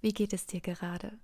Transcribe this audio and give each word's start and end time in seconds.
Wie 0.00 0.12
geht 0.12 0.32
es 0.32 0.46
dir 0.46 0.60
gerade? 0.60 1.18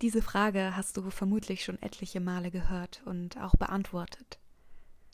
Diese 0.00 0.22
Frage 0.22 0.74
hast 0.76 0.96
du 0.96 1.10
vermutlich 1.10 1.62
schon 1.62 1.80
etliche 1.82 2.20
Male 2.20 2.50
gehört 2.50 3.02
und 3.04 3.36
auch 3.36 3.54
beantwortet. 3.56 4.38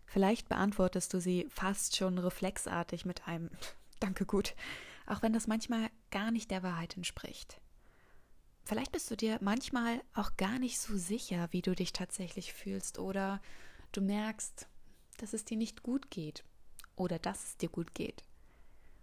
Vielleicht 0.06 0.48
beantwortest 0.48 1.12
du 1.12 1.20
sie 1.20 1.48
fast 1.50 1.96
schon 1.96 2.18
reflexartig 2.18 3.04
mit 3.04 3.26
einem 3.26 3.50
Danke 4.00 4.26
gut, 4.26 4.54
auch 5.06 5.22
wenn 5.22 5.32
das 5.32 5.46
manchmal 5.46 5.90
gar 6.10 6.30
nicht 6.30 6.50
der 6.50 6.62
Wahrheit 6.62 6.96
entspricht. 6.96 7.60
Vielleicht 8.64 8.92
bist 8.92 9.10
du 9.10 9.16
dir 9.16 9.38
manchmal 9.40 10.02
auch 10.14 10.36
gar 10.36 10.58
nicht 10.58 10.78
so 10.78 10.96
sicher, 10.96 11.48
wie 11.50 11.62
du 11.62 11.74
dich 11.74 11.92
tatsächlich 11.92 12.52
fühlst 12.52 12.98
oder 12.98 13.40
du 13.92 14.00
merkst, 14.00 14.68
dass 15.18 15.32
es 15.32 15.44
dir 15.44 15.56
nicht 15.56 15.82
gut 15.82 16.10
geht 16.10 16.44
oder 16.94 17.18
dass 17.18 17.44
es 17.44 17.56
dir 17.56 17.68
gut 17.68 17.94
geht. 17.94 18.22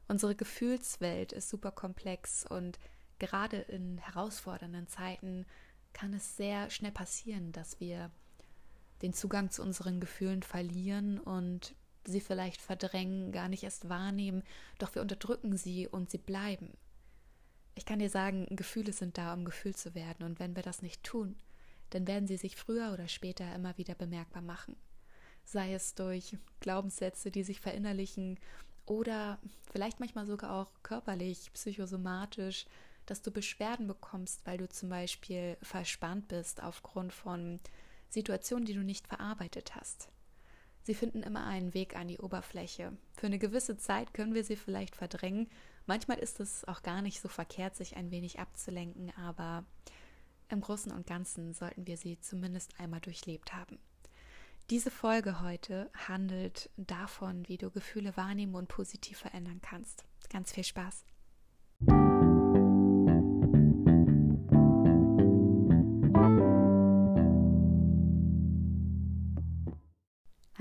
Unsere 0.08 0.36
Gefühlswelt 0.36 1.32
ist 1.32 1.50
super 1.50 1.72
komplex 1.72 2.46
und 2.46 2.78
gerade 3.28 3.58
in 3.58 4.00
herausfordernden 4.00 4.88
Zeiten 4.88 5.46
kann 5.94 6.14
es 6.14 6.36
sehr 6.36 6.70
schnell 6.70 6.92
passieren, 6.92 7.54
dass 7.54 7.80
wir 7.80 8.12
den 9.02 9.14
Zugang 9.14 9.50
zu 9.50 9.62
unseren 9.62 10.02
Gefühlen 10.02 10.44
verlieren 10.44 11.20
und 11.20 11.74
sie 12.06 12.20
vielleicht 12.20 12.62
verdrängen, 12.62 13.32
gar 13.32 13.48
nicht 13.48 13.64
erst 13.64 13.88
wahrnehmen, 13.88 14.44
doch 14.78 14.94
wir 14.94 15.02
unterdrücken 15.02 15.56
sie 15.56 15.88
und 15.88 16.10
sie 16.10 16.18
bleiben. 16.18 16.74
Ich 17.76 17.86
kann 17.86 18.00
dir 18.00 18.10
sagen, 18.10 18.46
Gefühle 18.50 18.92
sind 18.92 19.18
da, 19.18 19.34
um 19.34 19.46
gefühlt 19.46 19.78
zu 19.78 19.96
werden, 19.96 20.26
und 20.26 20.40
wenn 20.40 20.58
wir 20.58 20.64
das 20.64 20.82
nicht 20.82 21.02
tun, 21.04 21.38
dann 21.92 22.06
werden 22.06 22.28
sie 22.28 22.38
sich 22.38 22.58
früher 22.58 22.92
oder 22.92 23.08
später 23.08 23.56
immer 23.56 23.78
wieder 23.78 23.96
bemerkbar 23.96 24.42
machen. 24.42 24.76
Sei 25.46 25.74
es 25.74 25.96
durch 25.96 26.38
Glaubenssätze, 26.60 27.32
die 27.32 27.44
sich 27.44 27.62
verinnerlichen, 27.62 28.38
oder 28.86 29.40
vielleicht 29.72 30.00
manchmal 30.00 30.26
sogar 30.26 30.52
auch 30.54 30.72
körperlich, 30.84 31.52
psychosomatisch, 31.54 32.66
dass 33.06 33.22
du 33.22 33.32
Beschwerden 33.32 33.88
bekommst, 33.88 34.46
weil 34.46 34.58
du 34.58 34.68
zum 34.70 34.90
Beispiel 34.90 35.58
verspannt 35.62 36.28
bist 36.28 36.62
aufgrund 36.62 37.14
von 37.14 37.60
Situationen, 38.10 38.66
die 38.66 38.74
du 38.74 38.84
nicht 38.84 39.08
verarbeitet 39.08 39.76
hast. 39.76 40.10
Sie 40.84 40.94
finden 40.94 41.24
immer 41.24 41.46
einen 41.46 41.74
Weg 41.74 41.96
an 41.96 42.10
die 42.10 42.20
Oberfläche. 42.20 42.98
Für 43.14 43.28
eine 43.28 43.40
gewisse 43.40 43.78
Zeit 43.78 44.14
können 44.14 44.34
wir 44.34 44.44
sie 44.44 44.58
vielleicht 44.58 44.96
verdrängen. 44.96 45.50
Manchmal 45.86 46.20
ist 46.20 46.40
es 46.40 46.66
auch 46.66 46.84
gar 46.84 47.02
nicht 47.02 47.22
so 47.22 47.30
verkehrt, 47.30 47.76
sich 47.76 47.96
ein 47.96 48.12
wenig 48.12 48.40
abzulenken, 48.40 49.12
aber 49.18 49.64
im 50.50 50.62
Großen 50.62 50.92
und 50.92 51.08
Ganzen 51.08 51.54
sollten 51.54 51.88
wir 51.88 51.98
sie 51.98 52.20
zumindest 52.20 52.80
einmal 52.80 53.00
durchlebt 53.00 53.54
haben. 53.54 53.80
Diese 54.70 54.92
Folge 54.92 55.42
heute 55.42 55.90
handelt 56.08 56.70
davon, 56.78 57.48
wie 57.48 57.58
du 57.58 57.70
Gefühle 57.70 58.16
wahrnehmen 58.16 58.56
und 58.56 58.68
positiv 58.68 59.20
verändern 59.20 59.62
kannst. 59.62 60.06
Ganz 60.30 60.52
viel 60.52 60.64
Spaß! 60.64 61.06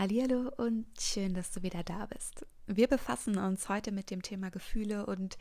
Hallihallo 0.03 0.51
und 0.57 0.85
schön, 0.99 1.33
dass 1.33 1.53
du 1.53 1.63
wieder 1.63 1.85
da 1.85 2.07
bist. 2.07 2.45
Wir 2.67 2.89
befassen 2.89 3.39
uns 3.39 3.69
heute 3.69 3.93
mit 3.93 4.11
dem 4.11 4.21
Thema 4.21 4.51
Gefühle 4.51 5.07
und 5.07 5.39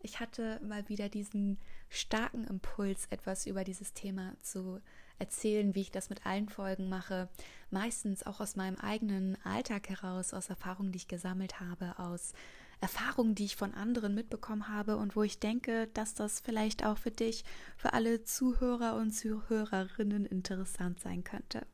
ich 0.00 0.18
hatte 0.18 0.58
mal 0.64 0.88
wieder 0.88 1.08
diesen 1.08 1.60
starken 1.88 2.44
Impuls, 2.48 3.06
etwas 3.10 3.46
über 3.46 3.62
dieses 3.62 3.92
Thema 3.92 4.34
zu 4.42 4.80
erzählen, 5.20 5.76
wie 5.76 5.82
ich 5.82 5.92
das 5.92 6.10
mit 6.10 6.26
allen 6.26 6.48
Folgen 6.48 6.88
mache. 6.88 7.28
Meistens 7.70 8.26
auch 8.26 8.40
aus 8.40 8.56
meinem 8.56 8.74
eigenen 8.78 9.38
Alltag 9.44 9.88
heraus, 9.88 10.34
aus 10.34 10.50
Erfahrungen, 10.50 10.90
die 10.90 10.98
ich 10.98 11.06
gesammelt 11.06 11.60
habe, 11.60 11.96
aus 11.96 12.32
Erfahrungen, 12.80 13.36
die 13.36 13.44
ich 13.44 13.54
von 13.54 13.74
anderen 13.74 14.16
mitbekommen 14.16 14.66
habe 14.66 14.96
und 14.96 15.14
wo 15.14 15.22
ich 15.22 15.38
denke, 15.38 15.86
dass 15.94 16.14
das 16.14 16.40
vielleicht 16.40 16.84
auch 16.84 16.98
für 16.98 17.12
dich, 17.12 17.44
für 17.76 17.92
alle 17.92 18.24
Zuhörer 18.24 18.96
und 18.96 19.12
Zuhörerinnen 19.12 20.26
interessant 20.26 20.98
sein 20.98 21.22
könnte. 21.22 21.64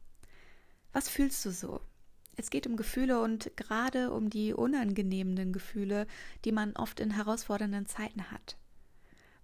Was 0.92 1.08
fühlst 1.08 1.42
du 1.46 1.50
so? 1.50 1.80
Es 2.36 2.50
geht 2.50 2.66
um 2.66 2.76
Gefühle 2.76 3.20
und 3.20 3.50
gerade 3.56 4.10
um 4.12 4.28
die 4.28 4.52
unangenehmen 4.52 5.52
Gefühle, 5.52 6.06
die 6.44 6.52
man 6.52 6.76
oft 6.76 7.00
in 7.00 7.10
herausfordernden 7.10 7.86
Zeiten 7.86 8.30
hat. 8.30 8.56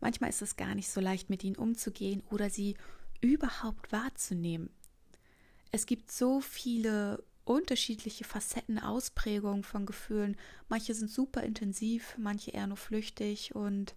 Manchmal 0.00 0.30
ist 0.30 0.42
es 0.42 0.56
gar 0.56 0.74
nicht 0.74 0.90
so 0.90 1.00
leicht, 1.00 1.30
mit 1.30 1.44
ihnen 1.44 1.56
umzugehen 1.56 2.22
oder 2.30 2.50
sie 2.50 2.76
überhaupt 3.20 3.92
wahrzunehmen. 3.92 4.68
Es 5.70 5.86
gibt 5.86 6.12
so 6.12 6.40
viele 6.40 7.22
unterschiedliche 7.44 8.24
Facetten, 8.24 8.78
Ausprägungen 8.78 9.64
von 9.64 9.86
Gefühlen. 9.86 10.36
Manche 10.68 10.94
sind 10.94 11.10
super 11.10 11.42
intensiv, 11.42 12.14
manche 12.18 12.50
eher 12.50 12.66
nur 12.66 12.76
flüchtig 12.76 13.54
und 13.54 13.94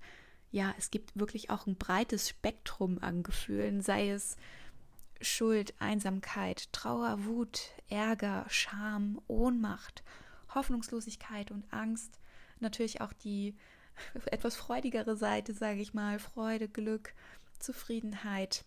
ja, 0.52 0.74
es 0.78 0.90
gibt 0.90 1.20
wirklich 1.20 1.50
auch 1.50 1.68
ein 1.68 1.76
breites 1.76 2.30
Spektrum 2.30 3.00
an 3.00 3.24
Gefühlen, 3.24 3.82
sei 3.82 4.12
es 4.12 4.38
Schuld, 5.22 5.74
Einsamkeit, 5.80 6.72
Trauer, 6.74 7.26
Wut, 7.26 7.72
Ärger, 7.90 8.46
Scham, 8.50 9.22
Ohnmacht, 9.28 10.04
Hoffnungslosigkeit 10.54 11.52
und 11.52 11.72
Angst. 11.74 12.20
Natürlich 12.60 13.02
auch 13.02 13.14
die 13.14 13.56
etwas 14.26 14.56
freudigere 14.56 15.16
Seite, 15.16 15.54
sage 15.54 15.82
ich 15.82 15.94
mal, 15.94 16.20
Freude, 16.20 16.68
Glück, 16.68 17.14
Zufriedenheit. 17.60 18.66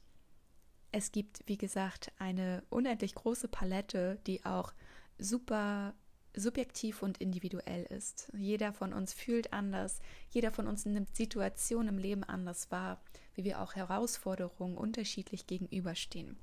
Es 0.91 1.12
gibt, 1.12 1.42
wie 1.47 1.58
gesagt, 1.58 2.12
eine 2.19 2.62
unendlich 2.70 3.14
große 3.14 3.48
Palette, 3.48 4.19
die 4.26 4.44
auch 4.44 4.72
super 5.19 5.94
subjektiv 6.34 7.03
und 7.03 7.19
individuell 7.19 7.84
ist. 7.84 8.31
Jeder 8.37 8.72
von 8.72 8.93
uns 8.93 9.12
fühlt 9.12 9.53
anders, 9.53 10.00
jeder 10.31 10.50
von 10.50 10.66
uns 10.66 10.84
nimmt 10.84 11.15
Situationen 11.15 11.89
im 11.89 11.99
Leben 11.99 12.25
anders 12.25 12.71
wahr, 12.71 13.00
wie 13.34 13.44
wir 13.44 13.61
auch 13.61 13.75
Herausforderungen 13.75 14.77
unterschiedlich 14.77 15.47
gegenüberstehen. 15.47 16.37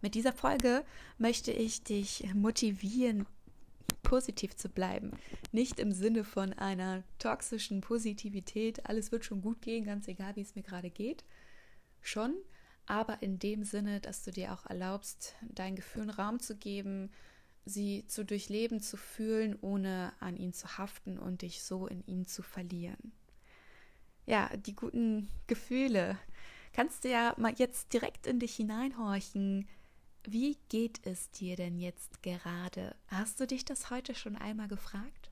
Mit 0.00 0.14
dieser 0.14 0.32
Folge 0.32 0.84
möchte 1.16 1.50
ich 1.50 1.82
dich 1.82 2.34
motivieren, 2.34 3.26
positiv 4.02 4.54
zu 4.54 4.68
bleiben. 4.68 5.12
Nicht 5.50 5.80
im 5.80 5.92
Sinne 5.92 6.24
von 6.24 6.52
einer 6.52 7.02
toxischen 7.18 7.80
Positivität, 7.80 8.86
alles 8.86 9.12
wird 9.12 9.24
schon 9.24 9.40
gut 9.40 9.62
gehen, 9.62 9.84
ganz 9.84 10.06
egal, 10.08 10.36
wie 10.36 10.42
es 10.42 10.54
mir 10.54 10.62
gerade 10.62 10.90
geht. 10.90 11.24
Schon, 12.02 12.34
aber 12.86 13.22
in 13.22 13.38
dem 13.38 13.64
Sinne, 13.64 14.00
dass 14.00 14.22
du 14.22 14.30
dir 14.30 14.52
auch 14.52 14.66
erlaubst, 14.66 15.34
deinen 15.42 15.76
Gefühlen 15.76 16.10
Raum 16.10 16.38
zu 16.38 16.56
geben, 16.56 17.10
sie 17.64 18.06
zu 18.06 18.24
durchleben, 18.24 18.80
zu 18.80 18.96
fühlen, 18.96 19.58
ohne 19.60 20.12
an 20.20 20.36
ihnen 20.36 20.52
zu 20.52 20.78
haften 20.78 21.18
und 21.18 21.42
dich 21.42 21.62
so 21.62 21.86
in 21.86 22.04
ihnen 22.06 22.26
zu 22.26 22.42
verlieren. 22.42 23.12
Ja, 24.26 24.50
die 24.56 24.74
guten 24.74 25.28
Gefühle. 25.46 26.18
Kannst 26.72 27.04
du 27.04 27.10
ja 27.10 27.34
mal 27.36 27.54
jetzt 27.56 27.92
direkt 27.92 28.26
in 28.26 28.40
dich 28.40 28.56
hineinhorchen. 28.56 29.68
Wie 30.24 30.56
geht 30.68 31.06
es 31.06 31.30
dir 31.30 31.56
denn 31.56 31.78
jetzt 31.78 32.22
gerade? 32.22 32.96
Hast 33.08 33.38
du 33.40 33.46
dich 33.46 33.64
das 33.64 33.90
heute 33.90 34.14
schon 34.14 34.36
einmal 34.36 34.68
gefragt? 34.68 35.30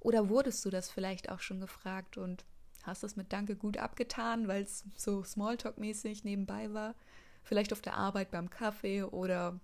Oder 0.00 0.28
wurdest 0.28 0.64
du 0.64 0.70
das 0.70 0.90
vielleicht 0.90 1.30
auch 1.30 1.40
schon 1.40 1.60
gefragt 1.60 2.16
und 2.18 2.44
hast 2.84 3.02
es 3.02 3.16
mit 3.16 3.32
Danke 3.32 3.56
gut 3.56 3.78
abgetan, 3.78 4.46
weil 4.46 4.62
es 4.62 4.84
so 4.94 5.24
Smalltalk-mäßig 5.24 6.22
nebenbei 6.24 6.72
war? 6.72 6.94
Vielleicht 7.42 7.72
auf 7.72 7.80
der 7.80 7.94
Arbeit 7.94 8.30
beim 8.30 8.50
Kaffee 8.50 9.02
oder 9.02 9.58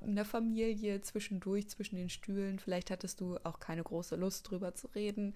in 0.00 0.16
der 0.16 0.24
Familie 0.24 1.02
zwischendurch 1.02 1.68
zwischen 1.68 1.96
den 1.96 2.08
Stühlen. 2.08 2.58
Vielleicht 2.58 2.90
hattest 2.90 3.20
du 3.20 3.38
auch 3.44 3.60
keine 3.60 3.82
große 3.82 4.16
Lust 4.16 4.50
drüber 4.50 4.74
zu 4.74 4.88
reden. 4.88 5.34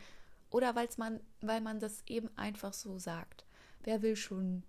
Oder 0.51 0.75
weil's 0.75 0.99
man, 0.99 1.21
weil 1.41 1.61
man 1.61 1.78
das 1.78 2.03
eben 2.06 2.31
einfach 2.37 2.73
so 2.73 2.99
sagt. 2.99 3.45
Wer 3.83 4.03
will 4.03 4.17
schon 4.17 4.65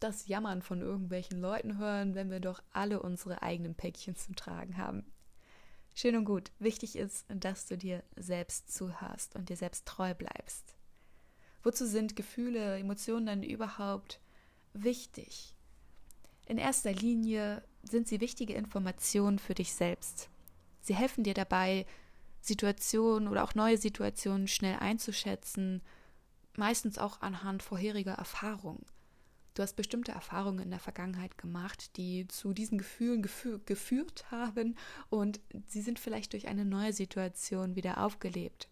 das 0.00 0.26
Jammern 0.26 0.62
von 0.62 0.80
irgendwelchen 0.80 1.40
Leuten 1.40 1.78
hören, 1.78 2.14
wenn 2.14 2.30
wir 2.30 2.40
doch 2.40 2.62
alle 2.72 3.00
unsere 3.00 3.42
eigenen 3.42 3.74
Päckchen 3.74 4.16
zu 4.16 4.34
tragen 4.34 4.76
haben? 4.76 5.04
Schön 5.94 6.16
und 6.16 6.24
gut. 6.24 6.50
Wichtig 6.58 6.96
ist, 6.96 7.26
dass 7.28 7.66
du 7.66 7.76
dir 7.76 8.02
selbst 8.16 8.72
zuhörst 8.72 9.36
und 9.36 9.48
dir 9.48 9.56
selbst 9.56 9.86
treu 9.86 10.14
bleibst. 10.14 10.74
Wozu 11.62 11.86
sind 11.86 12.16
Gefühle, 12.16 12.78
Emotionen 12.78 13.26
dann 13.26 13.42
überhaupt 13.42 14.18
wichtig? 14.72 15.54
In 16.46 16.58
erster 16.58 16.92
Linie 16.92 17.62
sind 17.82 18.08
sie 18.08 18.20
wichtige 18.20 18.54
Informationen 18.54 19.38
für 19.38 19.54
dich 19.54 19.74
selbst. 19.74 20.28
Sie 20.80 20.94
helfen 20.94 21.24
dir 21.24 21.34
dabei, 21.34 21.86
Situationen 22.40 23.28
oder 23.28 23.44
auch 23.44 23.54
neue 23.54 23.78
Situationen 23.78 24.48
schnell 24.48 24.78
einzuschätzen, 24.78 25.80
meistens 26.56 26.98
auch 26.98 27.20
anhand 27.20 27.62
vorheriger 27.62 28.14
Erfahrungen. 28.14 28.84
Du 29.54 29.62
hast 29.62 29.76
bestimmte 29.76 30.12
Erfahrungen 30.12 30.60
in 30.60 30.70
der 30.70 30.80
Vergangenheit 30.80 31.36
gemacht, 31.36 31.96
die 31.96 32.26
zu 32.28 32.54
diesen 32.54 32.78
Gefühlen 32.78 33.22
gefü 33.22 33.60
geführt 33.66 34.30
haben 34.30 34.76
und 35.10 35.40
sie 35.66 35.82
sind 35.82 35.98
vielleicht 35.98 36.32
durch 36.32 36.48
eine 36.48 36.64
neue 36.64 36.92
Situation 36.92 37.76
wieder 37.76 38.02
aufgelebt. 38.02 38.68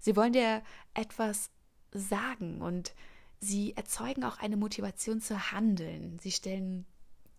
Sie 0.00 0.16
wollen 0.16 0.32
dir 0.32 0.62
etwas 0.94 1.50
sagen 1.92 2.60
und 2.60 2.92
sie 3.38 3.76
erzeugen 3.76 4.24
auch 4.24 4.38
eine 4.38 4.56
Motivation 4.56 5.20
zu 5.20 5.52
handeln. 5.52 6.18
Sie 6.18 6.32
stellen 6.32 6.86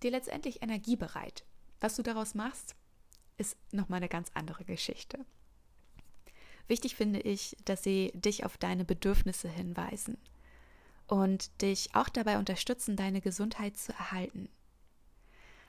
dir 0.03 0.12
letztendlich 0.12 0.62
Energie 0.62 0.95
bereit. 0.95 1.44
Was 1.80 1.95
du 1.95 2.03
daraus 2.03 2.36
machst, 2.36 2.75
ist 3.38 3.57
nochmal 3.71 3.98
eine 3.98 4.09
ganz 4.09 4.30
andere 4.33 4.65
Geschichte. 4.65 5.25
Wichtig 6.68 6.95
finde 6.95 7.19
ich, 7.19 7.57
dass 7.65 7.83
sie 7.83 8.12
dich 8.13 8.45
auf 8.45 8.57
deine 8.57 8.86
Bedürfnisse 8.86 9.50
hinweisen. 9.50 10.18
und 11.07 11.62
dich 11.62 11.94
auch 11.94 12.07
dabei 12.07 12.38
unterstützen, 12.39 12.95
deine 12.95 13.19
Gesundheit 13.19 13.75
zu 13.75 13.92
erhalten. 13.92 14.48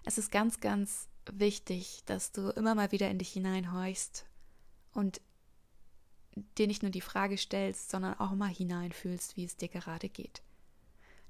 Es 0.05 0.17
ist 0.17 0.31
ganz, 0.31 0.61
ganz 0.61 1.09
wichtig, 1.33 2.03
dass 2.07 2.31
du 2.31 2.51
immer 2.51 2.77
mal 2.77 2.93
wieder 2.93 3.11
in 3.11 3.19
dich 3.19 3.33
hineinhorchst 3.33 4.25
und 4.93 5.21
dir 6.59 6.69
nicht 6.69 6.83
nur 6.83 6.93
die 6.93 7.01
Frage 7.01 7.37
stellst, 7.37 7.91
sondern 7.91 8.15
auch 8.21 8.31
mal 8.33 8.49
hineinfühlst, 8.49 9.37
wie 9.37 9.45
es 9.45 9.57
dir 9.57 9.69
gerade 9.69 10.09
geht. 10.09 10.43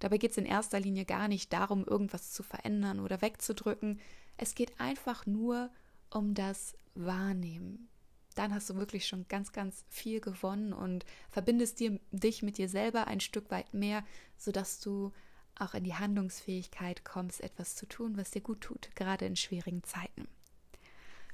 Dabei 0.03 0.19
geht 0.19 0.33
es 0.33 0.37
in 0.37 0.47
erster 0.47 0.81
Linie 0.81 1.05
gar 1.05 1.29
nicht 1.29 1.53
darum, 1.53 1.85
irgendwas 1.85 2.33
zu 2.33 2.43
verändern 2.43 2.99
oder 2.99 3.23
wegzudrücken. 3.23 4.01
Es 4.37 4.57
geht 4.57 4.81
einfach 4.81 5.27
nur 5.27 5.71
um 6.11 6.35
das 6.35 6.75
Wahrnehmen. 6.97 7.89
Dann 8.35 8.53
hast 8.53 8.69
du 8.69 8.75
wirklich 8.75 9.07
schon 9.07 9.29
ganz, 9.29 9.53
ganz 9.53 9.85
viel 9.89 10.21
gewonnen 10.21 10.73
und 10.73 11.05
verbindest 11.31 11.79
dir, 11.79 12.01
dich 12.11 12.43
mit 12.43 12.59
dir 12.59 12.69
selber 12.69 13.07
ein 13.07 13.21
Stück 13.21 13.49
weit 13.53 13.75
mehr, 13.75 14.05
sodass 14.37 14.81
du 14.81 15.13
auch 15.55 15.73
in 15.73 15.85
die 15.85 15.95
Handlungsfähigkeit 15.95 17.05
kommst, 17.05 17.41
etwas 17.41 17.77
zu 17.77 17.87
tun, 17.87 18.17
was 18.17 18.33
dir 18.33 18.43
gut 18.43 18.61
tut, 18.61 18.91
gerade 18.97 19.25
in 19.25 19.37
schwierigen 19.37 19.85
Zeiten. 19.85 20.27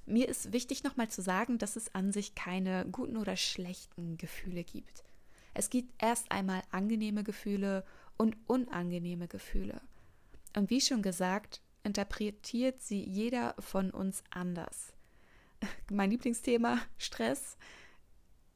Mir 0.05 0.29
ist 0.29 0.53
wichtig 0.53 0.85
nochmal 0.85 1.09
zu 1.09 1.23
sagen, 1.23 1.56
dass 1.56 1.76
es 1.76 1.94
an 1.94 2.12
sich 2.12 2.35
keine 2.35 2.85
guten 2.93 3.17
oder 3.17 3.38
schlechten 3.38 4.19
Gefühle 4.19 4.62
gibt. 4.62 5.05
Es 5.55 5.70
gibt 5.70 6.03
erst 6.03 6.31
einmal 6.31 6.62
angenehme 6.70 7.25
Gefühle 7.25 7.85
und 8.19 8.37
unangenehme 8.47 9.29
Gefühle. 9.29 9.81
Und 10.55 10.70
wie 10.70 10.81
schon 10.81 11.03
gesagt, 11.03 11.62
interpretiert 11.85 12.82
sie 12.82 13.03
jeder 13.03 13.55
von 13.59 13.91
uns 13.91 14.23
anders. 14.31 14.93
Mein 15.91 16.11
Lieblingsthema, 16.11 16.81
Stress, 16.99 17.56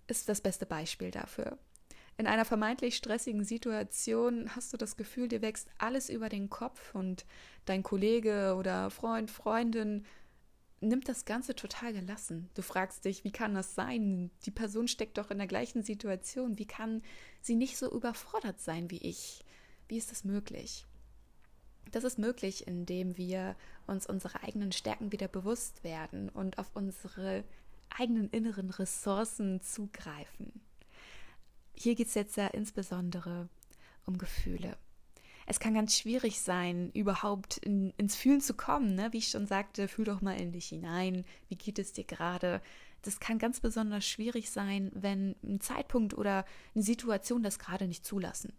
ist 0.09 0.29
das 0.29 0.41
beste 0.41 0.67
Beispiel 0.67 1.11
dafür. 1.11 1.59
In 2.19 2.26
einer 2.26 2.44
vermeintlich 2.44 2.97
stressigen 2.97 3.44
Situation 3.44 4.55
hast 4.55 4.73
du 4.73 4.76
das 4.76 4.97
Gefühl, 4.97 5.29
dir 5.29 5.41
wächst 5.41 5.69
alles 5.79 6.11
über 6.11 6.29
den 6.29 6.50
Kopf 6.50 6.94
und 6.94 7.25
dein 7.64 7.82
Kollege 7.82 8.55
oder 8.59 8.91
Freund, 8.91 9.31
Freundin 9.31 10.05
nimmt 10.81 11.09
das 11.09 11.25
Ganze 11.25 11.55
total 11.55 11.93
gelassen. 11.93 12.50
Du 12.55 12.62
fragst 12.62 13.05
dich, 13.05 13.25
wie 13.25 13.31
kann 13.31 13.55
das 13.55 13.75
sein? 13.75 14.31
Die 14.44 14.50
Person 14.50 14.88
steckt 14.88 15.17
doch 15.17 15.31
in 15.31 15.38
der 15.38 15.47
gleichen 15.47 15.82
Situation. 15.82 16.59
Wie 16.59 16.67
kann 16.67 17.03
sie 17.41 17.55
nicht 17.55 17.79
so 17.79 17.91
überfordert 17.91 18.61
sein 18.61 18.91
wie 18.91 18.99
ich? 18.99 19.44
Wie 19.93 19.99
ist 19.99 20.11
das 20.11 20.25
möglich? 20.25 20.87
Das 21.91 22.03
ist 22.03 22.19
möglich, 22.19 22.67
indem 22.67 23.19
wir 23.19 23.56
uns 23.87 24.06
unsere 24.06 24.43
eigenen 24.43 24.73
Stärken 24.73 25.12
wieder 25.12 25.29
bewusst 25.29 25.85
werden 25.85 26.31
und 26.31 26.56
auf 26.56 26.71
unsere 26.73 27.44
eigenen 27.91 28.31
inneren 28.31 28.71
Ressourcen 28.71 29.61
zugreifen. 29.61 30.62
Hier 31.75 31.94
geht 31.94 32.06
es 32.06 32.15
jetzt 32.15 32.39
ja 32.39 32.47
insbesondere 32.47 33.50
um 34.06 34.17
Gefühle. 34.17 34.79
Es 35.44 35.61
kann 35.61 35.75
ganz 35.75 35.99
schwierig 35.99 36.41
sein, 36.41 36.91
überhaupt 36.95 37.59
in, 37.59 37.93
ins 37.99 38.17
Fühlen 38.17 38.41
zu 38.41 38.55
kommen. 38.55 38.95
Ne? 38.95 39.12
Wie 39.12 39.19
ich 39.19 39.29
schon 39.29 39.47
sagte, 39.47 39.88
fühl 39.88 40.06
doch 40.06 40.23
mal 40.23 40.41
in 40.41 40.53
dich 40.53 40.69
hinein. 40.69 41.27
Wie 41.50 41.56
geht 41.56 41.79
es 41.79 41.93
dir 41.93 42.05
gerade? 42.05 42.62
Das 43.03 43.21
kann 43.21 43.38
ganz 43.38 43.61
besonders 43.61 44.06
schwierig 44.06 44.49
sein, 44.49 44.91
wenn 44.95 45.37
ein 45.45 45.61
Zeitpunkt 45.61 46.15
oder 46.15 46.47
eine 46.75 46.83
Situation 46.83 47.43
das 47.43 47.59
gerade 47.59 47.87
nicht 47.87 48.06
zulassen. 48.06 48.55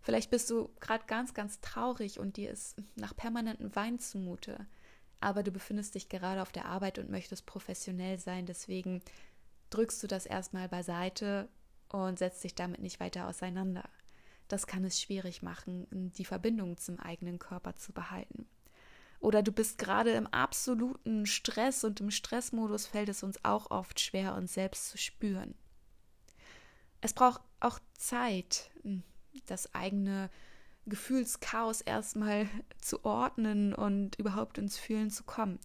Vielleicht 0.00 0.30
bist 0.30 0.50
du 0.50 0.70
gerade 0.80 1.04
ganz, 1.06 1.34
ganz 1.34 1.60
traurig 1.60 2.20
und 2.20 2.36
dir 2.36 2.50
ist 2.50 2.76
nach 2.94 3.16
permanentem 3.16 3.74
Wein 3.74 3.98
zumute. 3.98 4.66
Aber 5.20 5.42
du 5.42 5.50
befindest 5.50 5.94
dich 5.94 6.08
gerade 6.08 6.42
auf 6.42 6.52
der 6.52 6.66
Arbeit 6.66 6.98
und 6.98 7.10
möchtest 7.10 7.46
professionell 7.46 8.18
sein. 8.18 8.46
Deswegen 8.46 9.02
drückst 9.70 10.02
du 10.02 10.06
das 10.06 10.26
erstmal 10.26 10.68
beiseite 10.68 11.48
und 11.88 12.18
setzt 12.18 12.44
dich 12.44 12.54
damit 12.54 12.80
nicht 12.80 13.00
weiter 13.00 13.26
auseinander. 13.26 13.88
Das 14.48 14.66
kann 14.66 14.84
es 14.84 15.00
schwierig 15.00 15.42
machen, 15.42 15.86
die 15.90 16.24
Verbindung 16.24 16.76
zum 16.76 17.00
eigenen 17.00 17.38
Körper 17.38 17.74
zu 17.74 17.92
behalten. 17.92 18.46
Oder 19.18 19.42
du 19.42 19.50
bist 19.50 19.78
gerade 19.78 20.10
im 20.10 20.26
absoluten 20.28 21.26
Stress 21.26 21.82
und 21.84 22.00
im 22.00 22.10
Stressmodus 22.10 22.86
fällt 22.86 23.08
es 23.08 23.22
uns 23.22 23.44
auch 23.44 23.70
oft 23.70 23.98
schwer, 23.98 24.34
uns 24.34 24.54
selbst 24.54 24.90
zu 24.90 24.98
spüren. 24.98 25.54
Es 27.00 27.12
braucht 27.12 27.40
auch 27.60 27.78
Zeit, 27.94 28.70
das 29.44 29.74
eigene 29.74 30.30
Gefühlschaos 30.86 31.80
erstmal 31.80 32.48
zu 32.80 33.04
ordnen 33.04 33.74
und 33.74 34.18
überhaupt 34.18 34.58
ins 34.58 34.78
Fühlen 34.78 35.10
zu 35.10 35.24
kommen. 35.24 35.58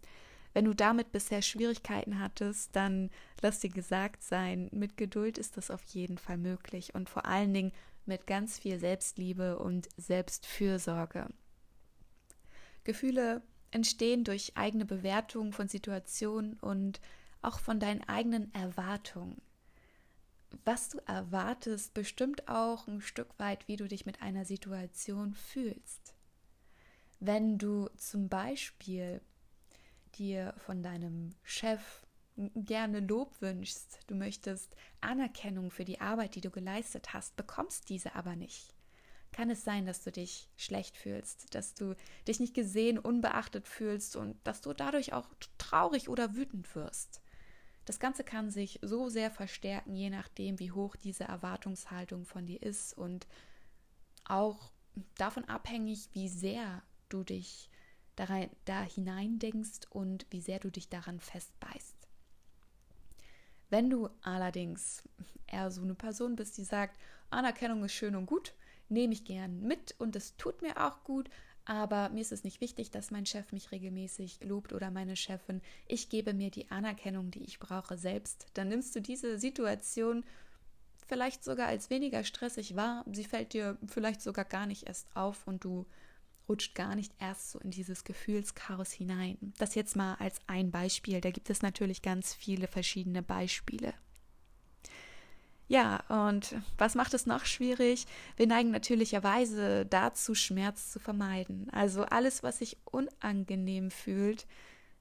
Wenn 0.53 0.65
du 0.65 0.73
damit 0.73 1.13
bisher 1.13 1.41
Schwierigkeiten 1.41 2.19
hattest, 2.19 2.75
dann 2.75 3.09
lass 3.41 3.59
dir 3.59 3.69
gesagt 3.69 4.21
sein, 4.21 4.69
mit 4.73 4.97
Geduld 4.97 5.37
ist 5.37 5.55
das 5.55 5.71
auf 5.71 5.83
jeden 5.85 6.17
Fall 6.17 6.37
möglich 6.37 6.93
und 6.93 7.09
vor 7.09 7.25
allen 7.25 7.53
Dingen 7.53 7.71
mit 8.05 8.27
ganz 8.27 8.59
viel 8.59 8.77
Selbstliebe 8.77 9.57
und 9.59 9.87
Selbstfürsorge. 9.95 11.27
Gefühle 12.83 13.41
entstehen 13.69 14.25
durch 14.25 14.57
eigene 14.57 14.85
Bewertung 14.85 15.53
von 15.53 15.69
Situationen 15.69 16.55
und 16.59 16.99
auch 17.41 17.59
von 17.59 17.79
deinen 17.79 18.07
eigenen 18.07 18.53
Erwartungen. 18.53 19.41
Was 20.65 20.89
du 20.89 20.99
erwartest, 21.07 21.93
bestimmt 21.93 22.47
auch 22.47 22.87
ein 22.87 23.01
Stück 23.01 23.37
weit, 23.39 23.67
wie 23.67 23.77
du 23.77 23.87
dich 23.87 24.05
mit 24.05 24.21
einer 24.21 24.45
Situation 24.45 25.33
fühlst. 25.33 26.13
Wenn 27.19 27.57
du 27.57 27.87
zum 27.97 28.29
Beispiel 28.29 29.21
dir 30.15 30.53
von 30.57 30.83
deinem 30.83 31.35
Chef 31.43 32.03
gerne 32.55 32.99
Lob 32.99 33.41
wünschst, 33.41 33.99
du 34.07 34.15
möchtest 34.15 34.75
Anerkennung 35.01 35.71
für 35.71 35.85
die 35.85 36.01
Arbeit, 36.01 36.35
die 36.35 36.41
du 36.41 36.49
geleistet 36.49 37.13
hast, 37.13 37.35
bekommst 37.35 37.89
diese 37.89 38.15
aber 38.15 38.35
nicht. 38.35 38.73
Kann 39.31 39.49
es 39.49 39.63
sein, 39.63 39.85
dass 39.85 40.03
du 40.03 40.11
dich 40.11 40.49
schlecht 40.57 40.97
fühlst, 40.97 41.55
dass 41.55 41.73
du 41.73 41.95
dich 42.27 42.39
nicht 42.39 42.53
gesehen, 42.53 42.99
unbeachtet 42.99 43.67
fühlst 43.67 44.15
und 44.15 44.35
dass 44.43 44.61
du 44.61 44.73
dadurch 44.73 45.13
auch 45.13 45.27
traurig 45.57 46.09
oder 46.09 46.35
wütend 46.35 46.75
wirst? 46.75 47.21
Das 47.85 47.99
Ganze 47.99 48.23
kann 48.23 48.51
sich 48.51 48.79
so 48.81 49.09
sehr 49.09 49.31
verstärken, 49.31 49.95
je 49.95 50.09
nachdem, 50.09 50.59
wie 50.59 50.71
hoch 50.71 50.95
diese 50.95 51.23
Erwartungshaltung 51.23 52.25
von 52.25 52.45
dir 52.45 52.61
ist 52.61 52.97
und 52.97 53.27
auch 54.25 54.71
davon 55.17 55.45
abhängig, 55.45 56.09
wie 56.13 56.29
sehr 56.29 56.83
du 57.09 57.23
dich 57.23 57.69
da, 58.15 58.27
da 58.65 58.81
hineindenkst 58.83 59.87
und 59.89 60.25
wie 60.29 60.41
sehr 60.41 60.59
du 60.59 60.69
dich 60.69 60.89
daran 60.89 61.19
festbeißt. 61.19 61.95
Wenn 63.69 63.89
du 63.89 64.09
allerdings 64.21 65.03
eher 65.47 65.71
so 65.71 65.81
eine 65.81 65.95
Person 65.95 66.35
bist, 66.35 66.57
die 66.57 66.65
sagt, 66.65 66.99
Anerkennung 67.29 67.83
ist 67.85 67.93
schön 67.93 68.15
und 68.15 68.25
gut, 68.25 68.53
nehme 68.89 69.13
ich 69.13 69.23
gern 69.23 69.61
mit 69.61 69.95
und 69.97 70.15
es 70.15 70.35
tut 70.35 70.61
mir 70.61 70.85
auch 70.85 71.03
gut, 71.03 71.29
aber 71.65 72.09
mir 72.09 72.21
ist 72.21 72.31
es 72.31 72.43
nicht 72.43 72.61
wichtig, 72.61 72.91
dass 72.91 73.11
mein 73.11 73.25
Chef 73.25 73.51
mich 73.51 73.71
regelmäßig 73.71 74.39
lobt 74.43 74.73
oder 74.73 74.91
meine 74.91 75.15
Chefin. 75.15 75.61
Ich 75.87 76.09
gebe 76.09 76.33
mir 76.33 76.49
die 76.49 76.69
Anerkennung, 76.71 77.31
die 77.31 77.43
ich 77.43 77.59
brauche, 77.59 77.97
selbst. 77.97 78.47
Dann 78.53 78.69
nimmst 78.69 78.95
du 78.95 78.99
diese 78.99 79.37
Situation 79.37 80.23
vielleicht 81.07 81.43
sogar 81.43 81.67
als 81.67 81.89
weniger 81.89 82.23
stressig 82.23 82.75
wahr. 82.75 83.05
Sie 83.11 83.25
fällt 83.25 83.53
dir 83.53 83.77
vielleicht 83.87 84.21
sogar 84.21 84.45
gar 84.45 84.65
nicht 84.65 84.87
erst 84.87 85.07
auf 85.15 85.45
und 85.45 85.63
du 85.63 85.85
rutscht 86.49 86.75
gar 86.75 86.95
nicht 86.95 87.13
erst 87.19 87.51
so 87.51 87.59
in 87.59 87.71
dieses 87.71 88.03
Gefühlschaos 88.03 88.91
hinein. 88.91 89.37
Das 89.57 89.75
jetzt 89.75 89.95
mal 89.95 90.15
als 90.15 90.39
ein 90.47 90.71
Beispiel. 90.71 91.21
Da 91.21 91.31
gibt 91.31 91.49
es 91.49 91.61
natürlich 91.61 92.01
ganz 92.01 92.33
viele 92.33 92.67
verschiedene 92.67 93.21
Beispiele. 93.21 93.93
Ja, 95.71 96.03
und 96.09 96.53
was 96.77 96.95
macht 96.95 97.13
es 97.13 97.25
noch 97.25 97.45
schwierig? 97.45 98.05
Wir 98.35 98.45
neigen 98.45 98.71
natürlicherweise 98.71 99.85
dazu, 99.85 100.35
Schmerz 100.35 100.91
zu 100.91 100.99
vermeiden. 100.99 101.69
Also 101.71 102.03
alles, 102.03 102.43
was 102.43 102.57
sich 102.57 102.75
unangenehm 102.83 103.89
fühlt, 103.89 104.47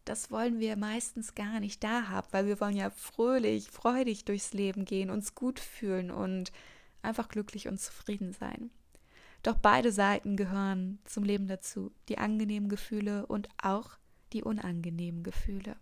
das 0.04 0.30
wollen 0.30 0.60
wir 0.60 0.76
meistens 0.76 1.34
gar 1.34 1.58
nicht 1.58 1.82
da 1.82 2.06
haben, 2.06 2.28
weil 2.30 2.46
wir 2.46 2.60
wollen 2.60 2.76
ja 2.76 2.90
fröhlich, 2.90 3.68
freudig 3.68 4.24
durchs 4.26 4.52
Leben 4.52 4.84
gehen, 4.84 5.10
uns 5.10 5.34
gut 5.34 5.58
fühlen 5.58 6.12
und 6.12 6.52
einfach 7.02 7.28
glücklich 7.28 7.66
und 7.66 7.80
zufrieden 7.80 8.32
sein. 8.32 8.70
Doch 9.42 9.56
beide 9.56 9.90
Seiten 9.90 10.36
gehören 10.36 11.00
zum 11.04 11.24
Leben 11.24 11.48
dazu, 11.48 11.90
die 12.08 12.18
angenehmen 12.18 12.68
Gefühle 12.68 13.26
und 13.26 13.48
auch 13.60 13.98
die 14.32 14.44
unangenehmen 14.44 15.24
Gefühle. 15.24 15.74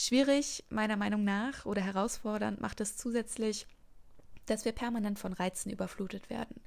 Schwierig, 0.00 0.62
meiner 0.70 0.96
Meinung 0.96 1.24
nach, 1.24 1.66
oder 1.66 1.82
herausfordernd 1.82 2.60
macht 2.60 2.80
es 2.80 2.96
zusätzlich, 2.96 3.66
dass 4.46 4.64
wir 4.64 4.70
permanent 4.70 5.18
von 5.18 5.32
Reizen 5.32 5.70
überflutet 5.70 6.30
werden. 6.30 6.60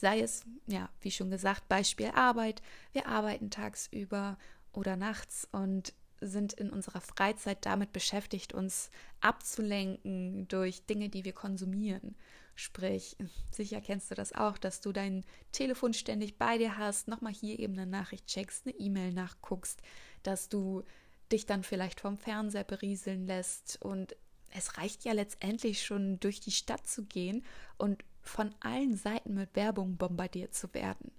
Sei 0.00 0.20
es, 0.20 0.44
ja, 0.68 0.88
wie 1.00 1.10
schon 1.10 1.28
gesagt, 1.28 1.68
Beispiel 1.68 2.12
Arbeit. 2.14 2.62
Wir 2.92 3.08
arbeiten 3.08 3.50
tagsüber 3.50 4.38
oder 4.72 4.94
nachts 4.94 5.48
und 5.50 5.92
sind 6.20 6.52
in 6.52 6.70
unserer 6.70 7.00
Freizeit 7.00 7.66
damit 7.66 7.92
beschäftigt, 7.92 8.52
uns 8.52 8.90
abzulenken 9.20 10.46
durch 10.46 10.86
Dinge, 10.86 11.08
die 11.08 11.24
wir 11.24 11.32
konsumieren. 11.32 12.14
Sprich, 12.54 13.16
sicher 13.50 13.80
kennst 13.80 14.12
du 14.12 14.14
das 14.14 14.32
auch, 14.32 14.56
dass 14.56 14.80
du 14.80 14.92
dein 14.92 15.24
Telefon 15.50 15.94
ständig 15.94 16.38
bei 16.38 16.58
dir 16.58 16.78
hast, 16.78 17.08
nochmal 17.08 17.34
hier 17.34 17.58
eben 17.58 17.72
eine 17.72 17.90
Nachricht 17.90 18.28
checkst, 18.28 18.66
eine 18.66 18.76
E-Mail 18.76 19.12
nachguckst, 19.12 19.82
dass 20.22 20.48
du 20.48 20.84
dich 21.32 21.46
dann 21.46 21.62
vielleicht 21.62 22.00
vom 22.00 22.16
Fernseher 22.16 22.64
berieseln 22.64 23.26
lässt 23.26 23.78
und 23.82 24.16
es 24.50 24.78
reicht 24.78 25.04
ja 25.04 25.12
letztendlich 25.12 25.84
schon 25.84 26.18
durch 26.20 26.40
die 26.40 26.52
Stadt 26.52 26.86
zu 26.86 27.04
gehen 27.04 27.44
und 27.78 28.04
von 28.22 28.54
allen 28.60 28.96
Seiten 28.96 29.34
mit 29.34 29.54
Werbung 29.54 29.96
bombardiert 29.96 30.54
zu 30.54 30.72
werden. 30.74 31.12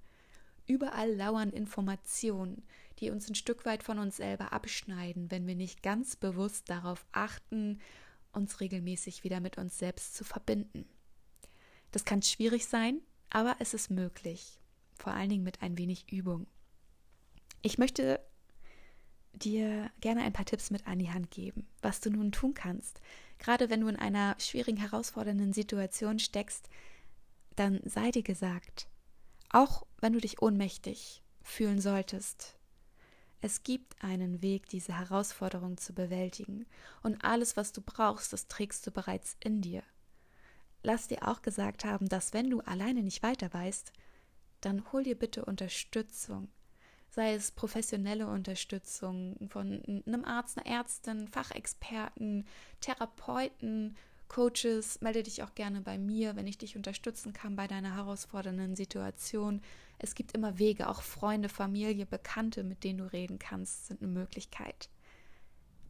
Überall 0.65 1.13
lauern 1.13 1.51
Informationen, 1.51 2.63
die 2.99 3.09
uns 3.09 3.29
ein 3.29 3.35
Stück 3.35 3.65
weit 3.65 3.83
von 3.83 3.99
uns 3.99 4.17
selber 4.17 4.51
abschneiden, 4.51 5.31
wenn 5.31 5.47
wir 5.47 5.55
nicht 5.55 5.83
ganz 5.83 6.15
bewusst 6.15 6.69
darauf 6.69 7.05
achten, 7.11 7.79
uns 8.33 8.59
regelmäßig 8.59 9.23
wieder 9.23 9.39
mit 9.39 9.57
uns 9.57 9.77
selbst 9.79 10.15
zu 10.15 10.23
verbinden. 10.23 10.85
Das 11.91 12.03
kann 12.05 12.21
schwierig 12.21 12.65
sein, 12.65 13.01
aber 13.29 13.55
es 13.59 13.73
ist 13.73 13.89
möglich, 13.89 14.59
vor 14.99 15.13
allen 15.13 15.29
Dingen 15.29 15.43
mit 15.43 15.61
ein 15.61 15.77
wenig 15.77 16.11
Übung. 16.11 16.47
Ich 17.61 17.77
möchte 17.77 18.19
dir 19.39 19.89
gerne 20.01 20.21
ein 20.21 20.33
paar 20.33 20.45
Tipps 20.45 20.71
mit 20.71 20.87
an 20.87 20.99
die 20.99 21.11
Hand 21.11 21.31
geben, 21.31 21.67
was 21.81 21.99
du 21.99 22.09
nun 22.09 22.31
tun 22.31 22.53
kannst. 22.53 23.01
Gerade 23.39 23.69
wenn 23.69 23.81
du 23.81 23.87
in 23.87 23.95
einer 23.95 24.35
schwierigen, 24.39 24.77
herausfordernden 24.77 25.53
Situation 25.53 26.19
steckst, 26.19 26.69
dann 27.55 27.79
sei 27.85 28.11
dir 28.11 28.23
gesagt, 28.23 28.87
auch 29.49 29.85
wenn 29.99 30.13
du 30.13 30.19
dich 30.19 30.41
ohnmächtig 30.41 31.23
fühlen 31.41 31.79
solltest, 31.79 32.57
es 33.39 33.63
gibt 33.63 34.03
einen 34.03 34.41
Weg, 34.41 34.67
diese 34.69 34.97
Herausforderung 34.97 35.77
zu 35.77 35.93
bewältigen, 35.93 36.65
und 37.03 37.23
alles, 37.23 37.55
was 37.55 37.71
du 37.71 37.81
brauchst, 37.81 38.33
das 38.33 38.47
trägst 38.47 38.85
du 38.87 38.91
bereits 38.91 39.37
in 39.39 39.61
dir. 39.61 39.83
Lass 40.81 41.07
dir 41.07 41.27
auch 41.27 41.41
gesagt 41.41 41.85
haben, 41.85 42.09
dass 42.09 42.33
wenn 42.33 42.49
du 42.49 42.61
alleine 42.61 43.03
nicht 43.03 43.21
weiter 43.21 43.53
weißt, 43.53 43.93
dann 44.61 44.91
hol 44.91 45.03
dir 45.03 45.17
bitte 45.17 45.45
Unterstützung 45.45 46.49
sei 47.17 47.33
es 47.33 47.49
professionelle 47.49 48.27
Unterstützung 48.27 49.49
von 49.49 50.03
einem 50.05 50.23
Arzt, 50.23 50.59
einer 50.59 50.67
Ärztin, 50.67 51.27
Fachexperten, 51.27 52.45
Therapeuten, 52.79 53.97
Coaches, 54.27 55.01
melde 55.01 55.23
dich 55.23 55.41
auch 55.41 55.55
gerne 55.55 55.81
bei 55.81 55.97
mir, 55.97 56.35
wenn 56.35 56.45
ich 56.45 56.59
dich 56.59 56.75
unterstützen 56.75 57.33
kann 57.33 57.55
bei 57.55 57.65
deiner 57.65 57.95
herausfordernden 57.95 58.75
Situation. 58.75 59.61
Es 59.97 60.13
gibt 60.13 60.33
immer 60.33 60.59
Wege, 60.59 60.87
auch 60.87 61.01
Freunde, 61.01 61.49
Familie, 61.49 62.05
Bekannte, 62.05 62.63
mit 62.63 62.83
denen 62.83 62.99
du 62.99 63.11
reden 63.11 63.39
kannst, 63.39 63.87
sind 63.87 64.03
eine 64.03 64.11
Möglichkeit. 64.11 64.87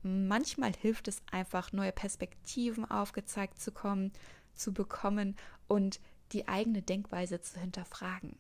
Manchmal 0.04 0.72
hilft 0.78 1.10
es 1.10 1.22
einfach, 1.30 1.74
neue 1.74 1.92
Perspektiven 1.92 2.90
aufgezeigt 2.90 3.60
zu 3.60 3.74
kommen, 3.74 4.14
zu 4.54 4.74
bekommen 4.74 5.36
und 5.68 6.00
die 6.32 6.48
eigene 6.48 6.84
Denkweise 6.84 7.42
zu 7.42 7.60
hinterfragen. 7.60 8.38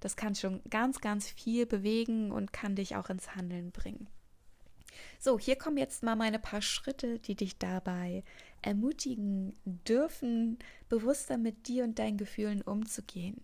Das 0.00 0.16
kann 0.16 0.34
schon 0.34 0.62
ganz, 0.70 1.00
ganz 1.00 1.28
viel 1.28 1.66
bewegen 1.66 2.30
und 2.30 2.52
kann 2.52 2.76
dich 2.76 2.96
auch 2.96 3.10
ins 3.10 3.34
Handeln 3.34 3.72
bringen. 3.72 4.08
So, 5.18 5.38
hier 5.38 5.56
kommen 5.56 5.76
jetzt 5.76 6.02
mal 6.02 6.16
meine 6.16 6.38
paar 6.38 6.62
Schritte, 6.62 7.18
die 7.18 7.34
dich 7.34 7.58
dabei 7.58 8.24
ermutigen 8.62 9.56
dürfen, 9.64 10.58
bewusster 10.88 11.36
mit 11.38 11.68
dir 11.68 11.84
und 11.84 11.98
deinen 11.98 12.16
Gefühlen 12.16 12.62
umzugehen. 12.62 13.42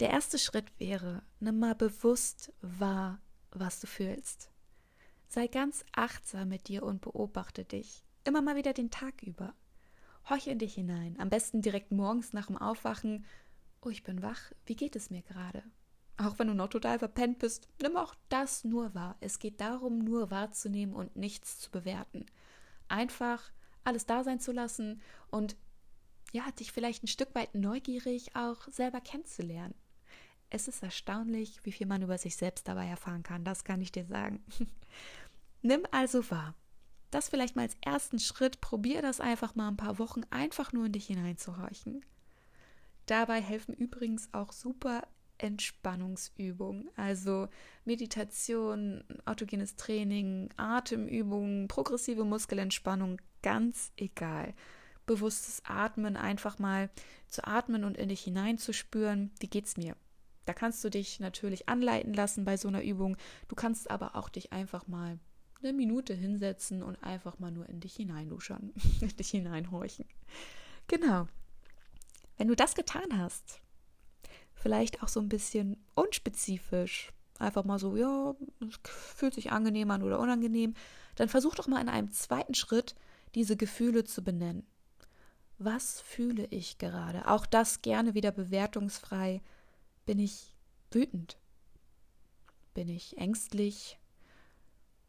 Der 0.00 0.10
erste 0.10 0.38
Schritt 0.38 0.66
wäre, 0.78 1.22
nimm 1.40 1.58
mal 1.58 1.74
bewusst 1.74 2.52
wahr, 2.60 3.20
was 3.50 3.80
du 3.80 3.86
fühlst. 3.86 4.50
Sei 5.28 5.46
ganz 5.46 5.84
achtsam 5.92 6.48
mit 6.48 6.68
dir 6.68 6.82
und 6.82 7.00
beobachte 7.00 7.64
dich. 7.64 8.04
Immer 8.24 8.42
mal 8.42 8.56
wieder 8.56 8.72
den 8.72 8.90
Tag 8.90 9.22
über. 9.22 9.54
Horch 10.28 10.46
in 10.46 10.58
dich 10.58 10.74
hinein, 10.74 11.16
am 11.18 11.30
besten 11.30 11.62
direkt 11.62 11.90
morgens 11.90 12.32
nach 12.32 12.46
dem 12.46 12.56
Aufwachen 12.56 13.24
oh, 13.82 13.90
ich 13.90 14.02
bin 14.02 14.22
wach, 14.22 14.52
wie 14.66 14.76
geht 14.76 14.96
es 14.96 15.10
mir 15.10 15.22
gerade? 15.22 15.62
Auch 16.16 16.38
wenn 16.38 16.48
du 16.48 16.54
noch 16.54 16.68
total 16.68 16.98
verpennt 16.98 17.38
bist, 17.38 17.68
nimm 17.80 17.96
auch 17.96 18.14
das 18.28 18.64
nur 18.64 18.94
wahr. 18.94 19.16
Es 19.20 19.38
geht 19.38 19.60
darum, 19.60 19.98
nur 19.98 20.30
wahrzunehmen 20.30 20.94
und 20.94 21.16
nichts 21.16 21.58
zu 21.58 21.70
bewerten. 21.70 22.26
Einfach 22.88 23.50
alles 23.84 24.06
da 24.06 24.22
sein 24.22 24.38
zu 24.38 24.52
lassen 24.52 25.00
und 25.30 25.56
ja, 26.32 26.50
dich 26.52 26.72
vielleicht 26.72 27.02
ein 27.02 27.08
Stück 27.08 27.34
weit 27.34 27.54
neugierig 27.54 28.36
auch 28.36 28.66
selber 28.68 29.00
kennenzulernen. 29.00 29.74
Es 30.50 30.68
ist 30.68 30.82
erstaunlich, 30.82 31.64
wie 31.64 31.72
viel 31.72 31.86
man 31.86 32.02
über 32.02 32.18
sich 32.18 32.36
selbst 32.36 32.68
dabei 32.68 32.86
erfahren 32.86 33.22
kann, 33.22 33.44
das 33.44 33.64
kann 33.64 33.80
ich 33.80 33.92
dir 33.92 34.04
sagen. 34.04 34.44
Nimm 35.62 35.82
also 35.90 36.30
wahr. 36.30 36.54
Das 37.10 37.28
vielleicht 37.28 37.56
mal 37.56 37.62
als 37.62 37.76
ersten 37.80 38.18
Schritt, 38.18 38.60
probier 38.60 39.02
das 39.02 39.20
einfach 39.20 39.54
mal 39.54 39.68
ein 39.68 39.76
paar 39.76 39.98
Wochen, 39.98 40.22
einfach 40.30 40.72
nur 40.72 40.86
in 40.86 40.92
dich 40.92 41.06
hineinzuhorchen. 41.06 42.04
Dabei 43.06 43.40
helfen 43.40 43.74
übrigens 43.74 44.28
auch 44.32 44.52
super 44.52 45.02
Entspannungsübungen, 45.38 46.88
also 46.96 47.48
Meditation, 47.84 49.02
autogenes 49.24 49.76
Training, 49.76 50.50
Atemübungen, 50.56 51.66
progressive 51.66 52.24
Muskelentspannung, 52.24 53.20
ganz 53.42 53.92
egal. 53.96 54.54
Bewusstes 55.04 55.62
Atmen, 55.64 56.16
einfach 56.16 56.60
mal 56.60 56.90
zu 57.26 57.44
atmen 57.44 57.82
und 57.82 57.96
in 57.96 58.08
dich 58.08 58.22
hineinzuspüren, 58.22 59.32
wie 59.40 59.48
geht's 59.48 59.76
mir? 59.76 59.96
Da 60.44 60.54
kannst 60.54 60.82
du 60.84 60.90
dich 60.90 61.18
natürlich 61.18 61.68
anleiten 61.68 62.14
lassen 62.14 62.44
bei 62.44 62.56
so 62.56 62.68
einer 62.68 62.82
Übung. 62.82 63.16
Du 63.48 63.56
kannst 63.56 63.90
aber 63.90 64.16
auch 64.16 64.28
dich 64.28 64.52
einfach 64.52 64.86
mal 64.86 65.18
eine 65.60 65.72
Minute 65.72 66.14
hinsetzen 66.14 66.82
und 66.82 67.02
einfach 67.02 67.38
mal 67.38 67.50
nur 67.50 67.68
in 67.68 67.80
dich 67.80 67.94
hineinluschern, 67.94 68.72
in 69.00 69.08
dich 69.08 69.30
hineinhorchen. 69.30 70.06
Genau. 70.88 71.26
Wenn 72.36 72.48
du 72.48 72.56
das 72.56 72.74
getan 72.74 73.18
hast, 73.18 73.60
vielleicht 74.54 75.02
auch 75.02 75.08
so 75.08 75.20
ein 75.20 75.28
bisschen 75.28 75.76
unspezifisch, 75.94 77.12
einfach 77.38 77.64
mal 77.64 77.78
so, 77.78 77.96
ja, 77.96 78.34
es 78.60 78.78
fühlt 78.84 79.34
sich 79.34 79.52
angenehm 79.52 79.90
an 79.90 80.02
oder 80.02 80.18
unangenehm, 80.18 80.74
dann 81.16 81.28
versuch 81.28 81.54
doch 81.54 81.66
mal 81.66 81.80
in 81.80 81.88
einem 81.88 82.10
zweiten 82.10 82.54
Schritt 82.54 82.94
diese 83.34 83.56
Gefühle 83.56 84.04
zu 84.04 84.22
benennen. 84.22 84.66
Was 85.58 86.00
fühle 86.00 86.46
ich 86.46 86.78
gerade? 86.78 87.28
Auch 87.28 87.46
das 87.46 87.82
gerne 87.82 88.14
wieder 88.14 88.32
bewertungsfrei. 88.32 89.40
Bin 90.06 90.18
ich 90.18 90.54
wütend? 90.90 91.38
Bin 92.74 92.88
ich 92.88 93.18
ängstlich? 93.18 93.98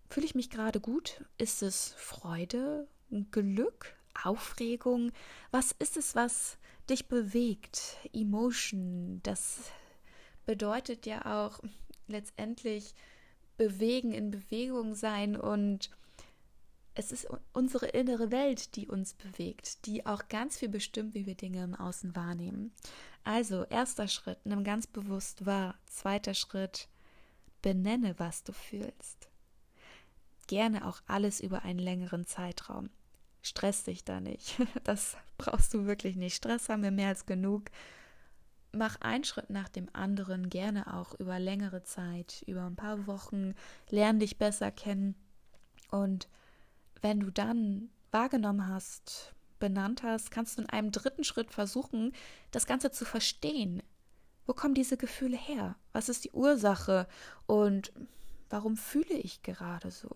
Fühle 0.09 0.25
ich 0.25 0.35
mich 0.35 0.49
gerade 0.49 0.79
gut? 0.79 1.23
Ist 1.37 1.63
es 1.63 1.93
Freude, 1.97 2.87
Glück, 3.31 3.95
Aufregung? 4.23 5.11
Was 5.49 5.71
ist 5.79 5.97
es, 5.97 6.15
was 6.15 6.57
dich 6.89 7.07
bewegt. 7.07 7.97
Emotion, 8.13 9.21
das 9.23 9.71
bedeutet 10.45 11.05
ja 11.05 11.45
auch 11.45 11.59
letztendlich 12.07 12.93
bewegen, 13.57 14.11
in 14.11 14.31
Bewegung 14.31 14.95
sein 14.95 15.35
und 15.35 15.89
es 16.95 17.11
ist 17.11 17.27
unsere 17.53 17.87
innere 17.87 18.31
Welt, 18.31 18.75
die 18.75 18.87
uns 18.87 19.15
bewegt, 19.15 19.85
die 19.87 20.05
auch 20.05 20.27
ganz 20.27 20.59
viel 20.59 20.69
bestimmt, 20.69 21.15
wie 21.15 21.25
wir 21.25 21.35
Dinge 21.35 21.63
im 21.63 21.73
Außen 21.73 22.15
wahrnehmen. 22.15 22.71
Also, 23.23 23.63
erster 23.63 24.07
Schritt, 24.07 24.45
nimm 24.45 24.63
ganz 24.63 24.85
bewusst 24.85 25.45
wahr. 25.45 25.75
Zweiter 25.87 26.33
Schritt, 26.33 26.87
benenne, 27.61 28.19
was 28.19 28.43
du 28.43 28.51
fühlst. 28.53 29.29
Gerne 30.47 30.85
auch 30.85 31.01
alles 31.07 31.39
über 31.39 31.63
einen 31.63 31.79
längeren 31.79 32.27
Zeitraum. 32.27 32.89
Stress 33.43 33.83
dich 33.83 34.03
da 34.03 34.19
nicht. 34.19 34.55
Das 34.83 35.17
brauchst 35.37 35.73
du 35.73 35.85
wirklich 35.85 36.15
nicht. 36.15 36.35
Stress 36.35 36.69
haben 36.69 36.81
wir 36.81 36.91
mehr 36.91 37.09
als 37.09 37.25
genug. 37.25 37.65
Mach 38.71 38.99
einen 39.01 39.23
Schritt 39.23 39.51
nach 39.51 39.69
dem 39.69 39.87
anderen, 39.93 40.49
gerne 40.49 40.91
auch 40.95 41.13
über 41.19 41.37
längere 41.37 41.83
Zeit, 41.83 42.43
über 42.47 42.65
ein 42.65 42.75
paar 42.75 43.05
Wochen. 43.05 43.53
Lern 43.89 44.19
dich 44.19 44.39
besser 44.39 44.71
kennen. 44.71 45.15
Und 45.91 46.27
wenn 47.01 47.19
du 47.19 47.29
dann 47.29 47.89
wahrgenommen 48.11 48.67
hast, 48.67 49.35
benannt 49.59 50.03
hast, 50.03 50.31
kannst 50.31 50.57
du 50.57 50.63
in 50.63 50.69
einem 50.69 50.91
dritten 50.91 51.23
Schritt 51.23 51.51
versuchen, 51.51 52.13
das 52.51 52.65
Ganze 52.65 52.91
zu 52.91 53.05
verstehen. 53.05 53.83
Wo 54.45 54.53
kommen 54.53 54.73
diese 54.73 54.97
Gefühle 54.97 55.37
her? 55.37 55.75
Was 55.91 56.09
ist 56.09 56.23
die 56.23 56.31
Ursache? 56.31 57.07
Und 57.45 57.91
warum 58.49 58.77
fühle 58.77 59.15
ich 59.15 59.43
gerade 59.43 59.91
so? 59.91 60.15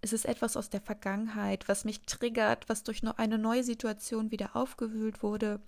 Ist 0.00 0.12
es 0.12 0.24
etwas 0.24 0.56
aus 0.56 0.70
der 0.70 0.80
Vergangenheit, 0.80 1.68
was 1.68 1.84
mich 1.84 2.02
triggert, 2.02 2.68
was 2.68 2.84
durch 2.84 3.02
eine 3.16 3.38
neue 3.38 3.64
Situation 3.64 4.30
wieder 4.30 4.54
aufgewühlt 4.54 5.22
wurde? 5.22 5.60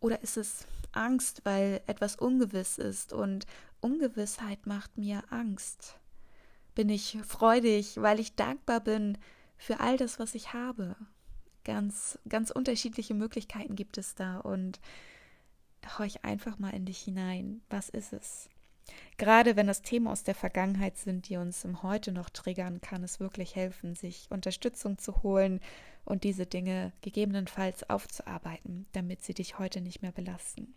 Oder 0.00 0.20
ist 0.22 0.36
es 0.36 0.66
Angst, 0.90 1.42
weil 1.44 1.80
etwas 1.86 2.16
ungewiss 2.16 2.78
ist 2.78 3.12
und 3.12 3.46
Ungewissheit 3.80 4.66
macht 4.66 4.98
mir 4.98 5.22
Angst? 5.30 5.98
Bin 6.74 6.88
ich 6.88 7.18
freudig, 7.24 8.00
weil 8.00 8.18
ich 8.18 8.34
dankbar 8.34 8.80
bin 8.80 9.18
für 9.56 9.78
all 9.78 9.96
das, 9.96 10.18
was 10.18 10.34
ich 10.34 10.52
habe? 10.52 10.96
Ganz, 11.64 12.18
ganz 12.28 12.50
unterschiedliche 12.50 13.14
Möglichkeiten 13.14 13.76
gibt 13.76 13.96
es 13.96 14.16
da 14.16 14.38
und 14.38 14.80
horch 15.98 16.24
einfach 16.24 16.58
mal 16.58 16.70
in 16.70 16.84
dich 16.84 16.98
hinein. 16.98 17.62
Was 17.70 17.88
ist 17.88 18.12
es? 18.12 18.48
Gerade 19.16 19.56
wenn 19.56 19.66
das 19.66 19.82
Themen 19.82 20.08
aus 20.08 20.24
der 20.24 20.34
Vergangenheit 20.34 20.96
sind, 20.96 21.28
die 21.28 21.36
uns 21.36 21.64
im 21.64 21.82
Heute 21.82 22.12
noch 22.12 22.30
triggern, 22.30 22.80
kann 22.80 23.04
es 23.04 23.20
wirklich 23.20 23.54
helfen, 23.54 23.94
sich 23.94 24.26
Unterstützung 24.30 24.98
zu 24.98 25.22
holen 25.22 25.60
und 26.04 26.24
diese 26.24 26.46
Dinge 26.46 26.92
gegebenenfalls 27.02 27.88
aufzuarbeiten, 27.88 28.86
damit 28.92 29.22
sie 29.22 29.34
dich 29.34 29.58
heute 29.58 29.80
nicht 29.80 30.02
mehr 30.02 30.12
belasten. 30.12 30.74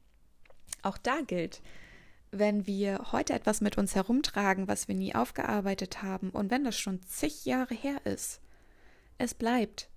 Auch 0.83 0.97
da 0.97 1.21
gilt, 1.25 1.61
wenn 2.31 2.67
wir 2.67 3.11
heute 3.11 3.33
etwas 3.33 3.61
mit 3.61 3.77
uns 3.77 3.95
herumtragen, 3.95 4.67
was 4.67 4.87
wir 4.87 4.95
nie 4.95 5.15
aufgearbeitet 5.15 6.03
haben, 6.03 6.29
und 6.29 6.51
wenn 6.51 6.63
das 6.63 6.77
schon 6.77 7.01
zig 7.01 7.45
Jahre 7.45 7.73
her 7.73 8.05
ist, 8.05 8.41
es 9.17 9.33
bleibt. 9.33 9.89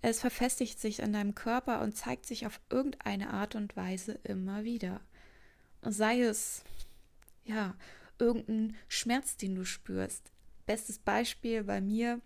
Es 0.00 0.20
verfestigt 0.20 0.80
sich 0.80 1.00
in 1.00 1.12
deinem 1.12 1.34
Körper 1.34 1.80
und 1.80 1.96
zeigt 1.96 2.26
sich 2.26 2.46
auf 2.46 2.60
irgendeine 2.70 3.30
Art 3.30 3.54
und 3.54 3.76
Weise 3.76 4.18
immer 4.24 4.64
wieder. 4.64 5.00
Sei 5.82 6.22
es, 6.22 6.64
ja, 7.44 7.76
irgendein 8.18 8.76
Schmerz, 8.88 9.36
den 9.36 9.54
du 9.54 9.64
spürst. 9.64 10.32
Bestes 10.66 10.98
Beispiel 10.98 11.64
bei 11.64 11.80
mir, 11.80 12.20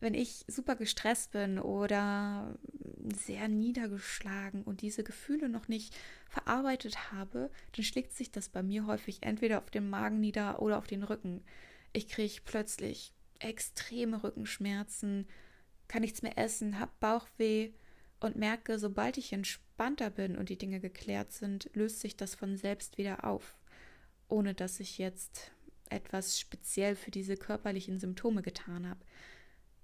wenn 0.00 0.14
ich 0.14 0.44
super 0.48 0.76
gestresst 0.76 1.32
bin 1.32 1.58
oder 1.58 2.58
sehr 3.14 3.48
niedergeschlagen 3.48 4.62
und 4.62 4.80
diese 4.80 5.04
Gefühle 5.04 5.48
noch 5.48 5.68
nicht 5.68 5.94
verarbeitet 6.28 7.12
habe, 7.12 7.50
dann 7.76 7.84
schlägt 7.84 8.12
sich 8.12 8.30
das 8.30 8.48
bei 8.48 8.62
mir 8.62 8.86
häufig 8.86 9.22
entweder 9.22 9.58
auf 9.58 9.70
den 9.70 9.88
Magen 9.88 10.20
nieder 10.20 10.62
oder 10.62 10.78
auf 10.78 10.86
den 10.86 11.02
Rücken. 11.02 11.42
Ich 11.92 12.08
kriege 12.08 12.40
plötzlich 12.44 13.12
extreme 13.40 14.22
Rückenschmerzen, 14.22 15.26
kann 15.88 16.02
nichts 16.02 16.22
mehr 16.22 16.38
essen, 16.38 16.78
habe 16.78 16.92
Bauchweh 17.00 17.72
und 18.20 18.36
merke, 18.36 18.78
sobald 18.78 19.18
ich 19.18 19.32
entspannter 19.32 20.10
bin 20.10 20.36
und 20.36 20.48
die 20.48 20.58
Dinge 20.58 20.80
geklärt 20.80 21.32
sind, 21.32 21.70
löst 21.74 22.00
sich 22.00 22.16
das 22.16 22.34
von 22.34 22.56
selbst 22.56 22.96
wieder 22.96 23.24
auf, 23.24 23.56
ohne 24.30 24.54
dass 24.54 24.80
ich 24.80 24.98
jetzt 24.98 25.52
etwas 25.88 26.38
speziell 26.38 26.94
für 26.94 27.10
diese 27.10 27.36
körperlichen 27.36 27.98
Symptome 27.98 28.42
getan 28.42 28.88
habe. 28.88 29.00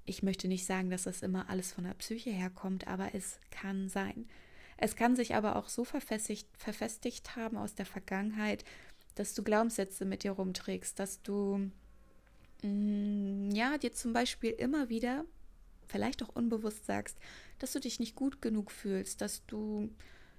Ich 0.05 0.23
möchte 0.23 0.47
nicht 0.47 0.65
sagen, 0.65 0.89
dass 0.89 1.03
das 1.03 1.23
immer 1.23 1.51
alles 1.51 1.73
von 1.73 1.85
der 1.85 1.95
Psyche 1.95 2.31
herkommt, 2.31 2.87
aber 2.87 3.15
es 3.15 3.41
kann 3.51 3.89
sein. 3.89 4.29
Es 4.77 4.95
kann 4.95 5.17
sich 5.17 5.35
aber 5.35 5.57
auch 5.57 5.69
so 5.69 5.85
verfestigt, 5.85 6.49
verfestigt 6.57 7.35
haben 7.35 7.57
aus 7.57 7.75
der 7.75 7.87
Vergangenheit, 7.87 8.65
dass 9.15 9.35
du 9.35 9.43
Glaubenssätze 9.43 10.05
mit 10.05 10.23
dir 10.23 10.33
rumträgst, 10.33 10.99
dass 10.99 11.23
du 11.23 11.71
mh, 12.63 12.69
mm, 12.69 13.51
ja 13.53 13.79
dir 13.79 13.93
zum 13.93 14.13
Beispiel 14.13 14.51
immer 14.51 14.89
wieder 14.89 15.25
vielleicht 15.87 16.23
auch 16.23 16.35
unbewusst 16.35 16.85
sagst, 16.85 17.19
dass 17.59 17.73
du 17.73 17.81
dich 17.81 17.99
nicht 17.99 18.15
gut 18.15 18.43
genug 18.43 18.71
fühlst, 18.71 19.21
dass 19.21 19.47
du 19.47 19.91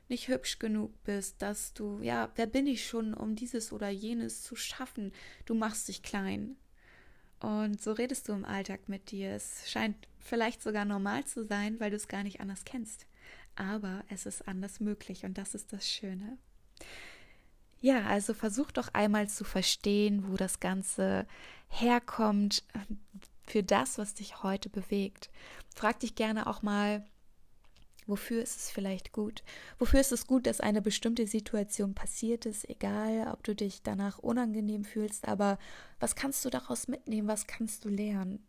nicht 0.09 0.27
hübsch 0.27 0.59
genug 0.59 0.91
bist, 1.03 1.41
dass 1.41 1.73
du, 1.73 1.99
ja, 2.01 2.31
wer 2.35 2.47
bin 2.47 2.67
ich 2.67 2.87
schon, 2.87 3.13
um 3.13 3.35
dieses 3.35 3.71
oder 3.71 3.89
jenes 3.89 4.43
zu 4.43 4.55
schaffen? 4.55 5.11
Du 5.45 5.53
machst 5.53 5.87
dich 5.87 6.01
klein. 6.01 6.55
Und 7.39 7.81
so 7.81 7.91
redest 7.91 8.27
du 8.27 8.33
im 8.33 8.45
Alltag 8.45 8.89
mit 8.89 9.11
dir. 9.11 9.31
Es 9.31 9.69
scheint 9.69 9.95
vielleicht 10.19 10.63
sogar 10.63 10.85
normal 10.85 11.25
zu 11.25 11.45
sein, 11.45 11.79
weil 11.79 11.91
du 11.91 11.95
es 11.95 12.07
gar 12.07 12.23
nicht 12.23 12.39
anders 12.41 12.65
kennst. 12.65 13.05
Aber 13.55 14.03
es 14.09 14.25
ist 14.25 14.47
anders 14.47 14.79
möglich 14.79 15.23
und 15.25 15.37
das 15.37 15.55
ist 15.55 15.73
das 15.73 15.87
Schöne. 15.87 16.37
Ja, 17.79 18.05
also 18.07 18.33
versuch 18.33 18.71
doch 18.71 18.93
einmal 18.93 19.29
zu 19.29 19.43
verstehen, 19.43 20.27
wo 20.27 20.35
das 20.35 20.59
Ganze 20.59 21.27
herkommt, 21.69 22.63
für 23.45 23.63
das, 23.63 23.97
was 23.97 24.13
dich 24.13 24.43
heute 24.43 24.69
bewegt. 24.69 25.29
Frag 25.73 25.99
dich 25.99 26.15
gerne 26.15 26.47
auch 26.47 26.61
mal, 26.61 27.05
wofür 28.07 28.41
ist 28.41 28.57
es 28.57 28.69
vielleicht 28.71 29.11
gut? 29.11 29.43
Wofür 29.77 29.99
ist 29.99 30.11
es 30.11 30.25
gut, 30.25 30.47
dass 30.47 30.61
eine 30.61 30.81
bestimmte 30.81 31.27
Situation 31.27 31.93
passiert 31.93 32.45
ist, 32.45 32.69
egal 32.69 33.31
ob 33.31 33.43
du 33.43 33.55
dich 33.55 33.83
danach 33.83 34.19
unangenehm 34.19 34.83
fühlst, 34.83 35.27
aber 35.27 35.59
was 35.99 36.15
kannst 36.15 36.43
du 36.45 36.49
daraus 36.49 36.87
mitnehmen? 36.87 37.27
Was 37.27 37.47
kannst 37.47 37.85
du 37.85 37.89
lernen? 37.89 38.45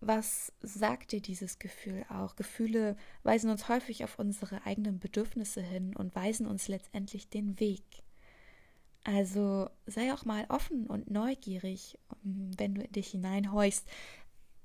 Was 0.00 0.52
sagt 0.62 1.12
dir 1.12 1.20
dieses 1.20 1.58
Gefühl 1.58 2.04
auch? 2.08 2.34
Gefühle 2.34 2.96
weisen 3.22 3.50
uns 3.50 3.68
häufig 3.68 4.02
auf 4.02 4.18
unsere 4.18 4.64
eigenen 4.64 4.98
Bedürfnisse 4.98 5.60
hin 5.60 5.94
und 5.94 6.14
weisen 6.14 6.46
uns 6.46 6.68
letztendlich 6.68 7.28
den 7.28 7.60
Weg. 7.60 7.84
Also 9.04 9.68
sei 9.86 10.12
auch 10.12 10.24
mal 10.24 10.46
offen 10.48 10.86
und 10.86 11.10
neugierig, 11.10 11.98
wenn 12.22 12.74
du 12.74 12.82
in 12.82 12.92
dich 12.92 13.08
hineinhorchst, 13.08 13.86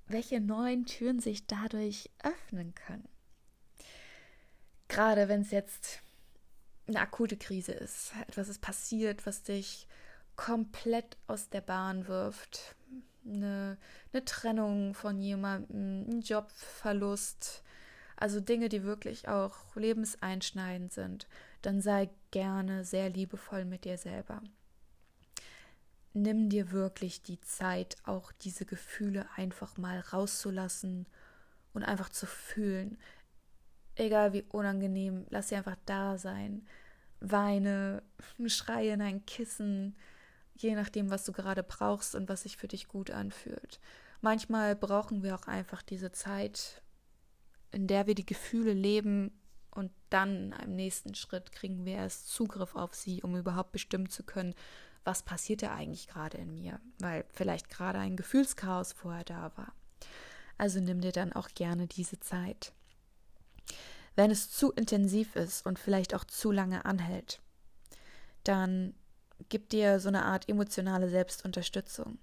welche 0.08 0.40
neuen 0.40 0.86
Türen 0.86 1.20
sich 1.20 1.48
dadurch 1.48 2.10
öffnen 2.24 2.74
können. 2.76 3.08
Gerade 4.88 5.28
wenn 5.28 5.42
es 5.42 5.52
jetzt 5.52 6.02
eine 6.88 7.00
akute 7.00 7.38
Krise 7.38 7.72
ist, 7.72 8.14
etwas 8.28 8.50
ist 8.50 8.62
passiert, 8.62 9.26
was 9.26 9.44
dich 9.44 9.88
komplett 10.36 11.18
aus 11.28 11.50
der 11.50 11.62
Bahn 11.62 12.08
wirft, 12.08 12.76
eine, 13.26 13.78
eine 14.14 14.26
Trennung 14.26 14.94
von 14.94 15.20
jemandem, 15.20 16.06
ein 16.10 16.22
Jobverlust, 16.22 17.64
also 18.18 18.40
Dinge, 18.40 18.70
die 18.70 18.84
wirklich 18.84 19.28
auch 19.28 19.76
lebenseinschneidend 19.76 20.94
sind, 20.94 21.28
dann 21.62 21.82
sei 21.82 22.10
gerne 22.32 22.86
sehr 22.86 23.10
liebevoll 23.10 23.66
mit 23.66 23.86
dir 23.86 23.98
selber. 23.98 24.42
Nimm 26.14 26.50
dir 26.50 26.72
wirklich 26.72 27.24
die 27.24 27.42
Zeit, 27.42 27.98
auch 28.06 28.32
diese 28.32 28.66
Gefühle 28.66 29.28
einfach 29.36 29.78
mal 29.78 30.00
rauszulassen 30.00 31.08
und 31.74 31.84
einfach 31.84 32.10
zu 32.10 32.26
fühlen. 32.26 32.98
Egal 33.96 34.34
wie 34.34 34.44
unangenehm, 34.44 35.26
lass 35.30 35.50
sie 35.50 35.56
einfach 35.56 35.78
da 35.86 36.18
sein. 36.18 36.68
Weine, 37.22 38.04
schreie 38.48 38.94
in 38.94 39.02
ein 39.02 39.26
Kissen, 39.26 39.96
je 40.56 40.76
nachdem, 40.76 41.10
was 41.10 41.26
du 41.26 41.32
gerade 41.32 41.64
brauchst 41.64 42.16
und 42.16 42.30
was 42.30 42.44
sich 42.44 42.58
für 42.58 42.68
dich 42.68 42.88
gut 42.88 43.10
anfühlt. 43.12 43.80
Manchmal 44.22 44.76
brauchen 44.76 45.24
wir 45.24 45.36
auch 45.36 45.48
einfach 45.48 45.82
diese 45.82 46.12
Zeit, 46.12 46.82
in 47.72 47.88
der 47.88 48.08
wir 48.08 48.16
die 48.16 48.26
Gefühle 48.26 48.74
leben 48.74 49.32
und 49.72 49.92
dann 50.10 50.54
einem 50.54 50.76
nächsten 50.76 51.16
Schritt 51.16 51.52
kriegen 51.52 51.86
wir 51.86 51.96
erst 51.96 52.30
Zugriff 52.30 52.76
auf 52.76 52.94
sie, 52.94 53.22
um 53.22 53.36
überhaupt 53.36 53.72
bestimmen 53.72 54.10
zu 54.10 54.24
können, 54.24 54.56
was 55.04 55.24
passiert 55.24 55.62
da 55.62 55.76
eigentlich 55.76 56.08
gerade 56.08 56.38
in 56.38 56.54
mir, 56.54 56.80
weil 57.00 57.26
vielleicht 57.30 57.70
gerade 57.70 58.00
ein 58.00 58.16
Gefühlschaos 58.16 58.94
vorher 58.94 59.24
da 59.24 59.52
war. 59.56 59.74
Also 60.58 60.80
nimm 60.80 61.02
dir 61.02 61.12
dann 61.12 61.34
auch 61.34 61.50
gerne 61.50 61.88
diese 61.88 62.20
Zeit. 62.20 62.74
Wenn 64.16 64.32
es 64.32 64.52
zu 64.52 64.72
intensiv 64.72 65.36
ist 65.36 65.66
und 65.66 65.80
vielleicht 65.80 66.14
auch 66.14 66.24
zu 66.24 66.52
lange 66.52 66.86
anhält, 66.86 67.42
dann 68.44 68.94
gib 69.50 69.70
dir 69.70 70.00
so 70.00 70.08
eine 70.08 70.24
Art 70.24 70.48
emotionale 70.48 71.10
Selbstunterstützung 71.10 72.18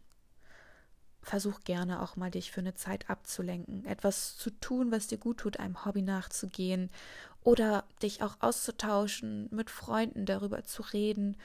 versuch 1.22 1.60
gerne 1.64 2.02
auch 2.02 2.16
mal 2.16 2.30
dich 2.30 2.50
für 2.50 2.60
eine 2.60 2.74
Zeit 2.74 3.08
abzulenken, 3.08 3.84
etwas 3.86 4.36
zu 4.36 4.50
tun, 4.50 4.90
was 4.90 5.06
dir 5.06 5.18
gut 5.18 5.38
tut, 5.38 5.58
einem 5.58 5.84
Hobby 5.84 6.02
nachzugehen 6.02 6.90
oder 7.42 7.84
dich 8.02 8.22
auch 8.22 8.36
auszutauschen, 8.40 9.48
mit 9.50 9.70
Freunden 9.70 10.26
darüber 10.26 10.64
zu 10.64 10.82
reden. 10.82 11.36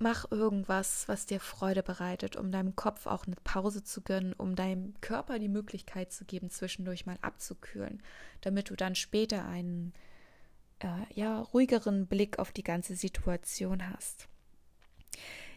Mach 0.00 0.30
irgendwas, 0.30 1.08
was 1.08 1.26
dir 1.26 1.40
Freude 1.40 1.82
bereitet, 1.82 2.36
um 2.36 2.52
deinem 2.52 2.76
Kopf 2.76 3.06
auch 3.06 3.26
eine 3.26 3.34
Pause 3.42 3.82
zu 3.82 4.00
gönnen, 4.00 4.32
um 4.32 4.54
deinem 4.54 4.94
Körper 5.00 5.40
die 5.40 5.48
Möglichkeit 5.48 6.12
zu 6.12 6.24
geben, 6.24 6.50
zwischendurch 6.50 7.04
mal 7.04 7.18
abzukühlen, 7.20 8.00
damit 8.40 8.70
du 8.70 8.76
dann 8.76 8.94
später 8.94 9.44
einen 9.44 9.92
äh, 10.78 11.12
ja, 11.14 11.40
ruhigeren 11.40 12.06
Blick 12.06 12.38
auf 12.38 12.52
die 12.52 12.62
ganze 12.62 12.94
Situation 12.94 13.90
hast. 13.90 14.28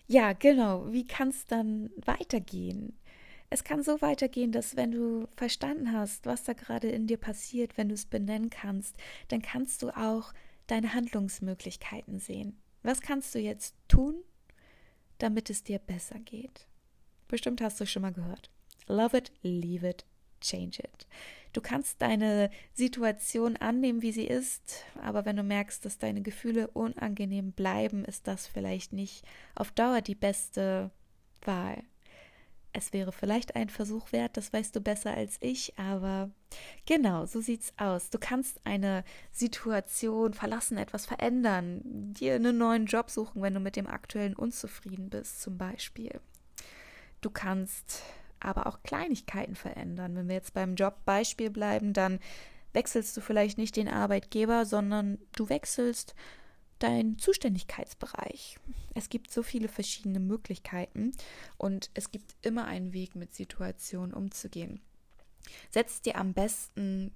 Ja, 0.07 0.33
genau. 0.33 0.91
Wie 0.91 1.05
kann 1.05 1.29
es 1.29 1.45
dann 1.45 1.91
weitergehen? 2.03 2.97
Es 3.51 3.63
kann 3.63 3.83
so 3.83 4.01
weitergehen, 4.01 4.51
dass 4.51 4.75
wenn 4.75 4.91
du 4.91 5.27
verstanden 5.35 5.91
hast, 5.91 6.25
was 6.25 6.43
da 6.43 6.53
gerade 6.53 6.89
in 6.89 7.05
dir 7.05 7.17
passiert, 7.17 7.77
wenn 7.77 7.89
du 7.89 7.93
es 7.93 8.05
benennen 8.05 8.49
kannst, 8.49 8.95
dann 9.27 9.41
kannst 9.41 9.83
du 9.83 9.89
auch 9.89 10.33
deine 10.67 10.93
Handlungsmöglichkeiten 10.93 12.19
sehen. 12.19 12.57
Was 12.81 13.01
kannst 13.01 13.35
du 13.35 13.39
jetzt 13.39 13.75
tun, 13.87 14.15
damit 15.21 15.49
es 15.49 15.63
dir 15.63 15.79
besser 15.79 16.19
geht? 16.19 16.67
Bestimmt 17.27 17.61
hast 17.61 17.79
du 17.79 17.85
schon 17.85 18.01
mal 18.01 18.13
gehört. 18.13 18.49
Love 18.87 19.17
it, 19.17 19.31
leave 19.41 19.87
it, 19.87 20.05
change 20.41 20.79
it. 20.79 21.07
Du 21.53 21.61
kannst 21.61 22.01
deine 22.01 22.49
Situation 22.73 23.57
annehmen, 23.57 24.01
wie 24.01 24.11
sie 24.11 24.25
ist, 24.25 24.85
aber 25.01 25.25
wenn 25.25 25.35
du 25.35 25.43
merkst, 25.43 25.83
dass 25.83 25.97
deine 25.97 26.21
Gefühle 26.21 26.67
unangenehm 26.69 27.51
bleiben, 27.51 28.05
ist 28.05 28.27
das 28.27 28.47
vielleicht 28.47 28.93
nicht 28.93 29.25
auf 29.55 29.71
Dauer 29.71 30.01
die 30.01 30.15
beste 30.15 30.91
Wahl. 31.41 31.83
Es 32.73 32.93
wäre 32.93 33.11
vielleicht 33.11 33.55
ein 33.55 33.69
Versuch 33.69 34.11
wert, 34.11 34.37
das 34.37 34.53
weißt 34.53 34.75
du 34.75 34.81
besser 34.81 35.13
als 35.13 35.37
ich, 35.41 35.77
aber 35.77 36.29
genau, 36.85 37.25
so 37.25 37.41
sieht's 37.41 37.73
aus. 37.77 38.09
Du 38.09 38.17
kannst 38.17 38.61
eine 38.65 39.03
Situation 39.31 40.33
verlassen, 40.33 40.77
etwas 40.77 41.05
verändern, 41.05 41.81
dir 42.13 42.35
einen 42.35 42.57
neuen 42.57 42.85
Job 42.85 43.09
suchen, 43.09 43.41
wenn 43.41 43.53
du 43.53 43.59
mit 43.59 43.75
dem 43.75 43.87
aktuellen 43.87 44.35
unzufrieden 44.35 45.09
bist, 45.09 45.41
zum 45.41 45.57
Beispiel. 45.57 46.21
Du 47.19 47.29
kannst 47.29 48.03
aber 48.39 48.67
auch 48.67 48.81
Kleinigkeiten 48.83 49.55
verändern. 49.55 50.15
Wenn 50.15 50.27
wir 50.27 50.35
jetzt 50.35 50.53
beim 50.53 50.75
Jobbeispiel 50.75 51.49
bleiben, 51.49 51.93
dann 51.93 52.19
wechselst 52.73 53.15
du 53.17 53.21
vielleicht 53.21 53.57
nicht 53.57 53.75
den 53.75 53.87
Arbeitgeber, 53.87 54.65
sondern 54.65 55.19
du 55.35 55.49
wechselst 55.49 56.15
deinen 56.83 57.17
Zuständigkeitsbereich. 57.19 58.57
Es 58.93 59.09
gibt 59.09 59.31
so 59.31 59.43
viele 59.43 59.67
verschiedene 59.67 60.19
Möglichkeiten 60.19 61.11
und 61.57 61.89
es 61.93 62.11
gibt 62.11 62.35
immer 62.41 62.65
einen 62.65 62.93
Weg, 62.93 63.15
mit 63.15 63.33
Situationen 63.33 64.13
umzugehen. 64.13 64.81
Setz 65.69 66.01
dir 66.01 66.17
am 66.17 66.33
besten 66.33 67.11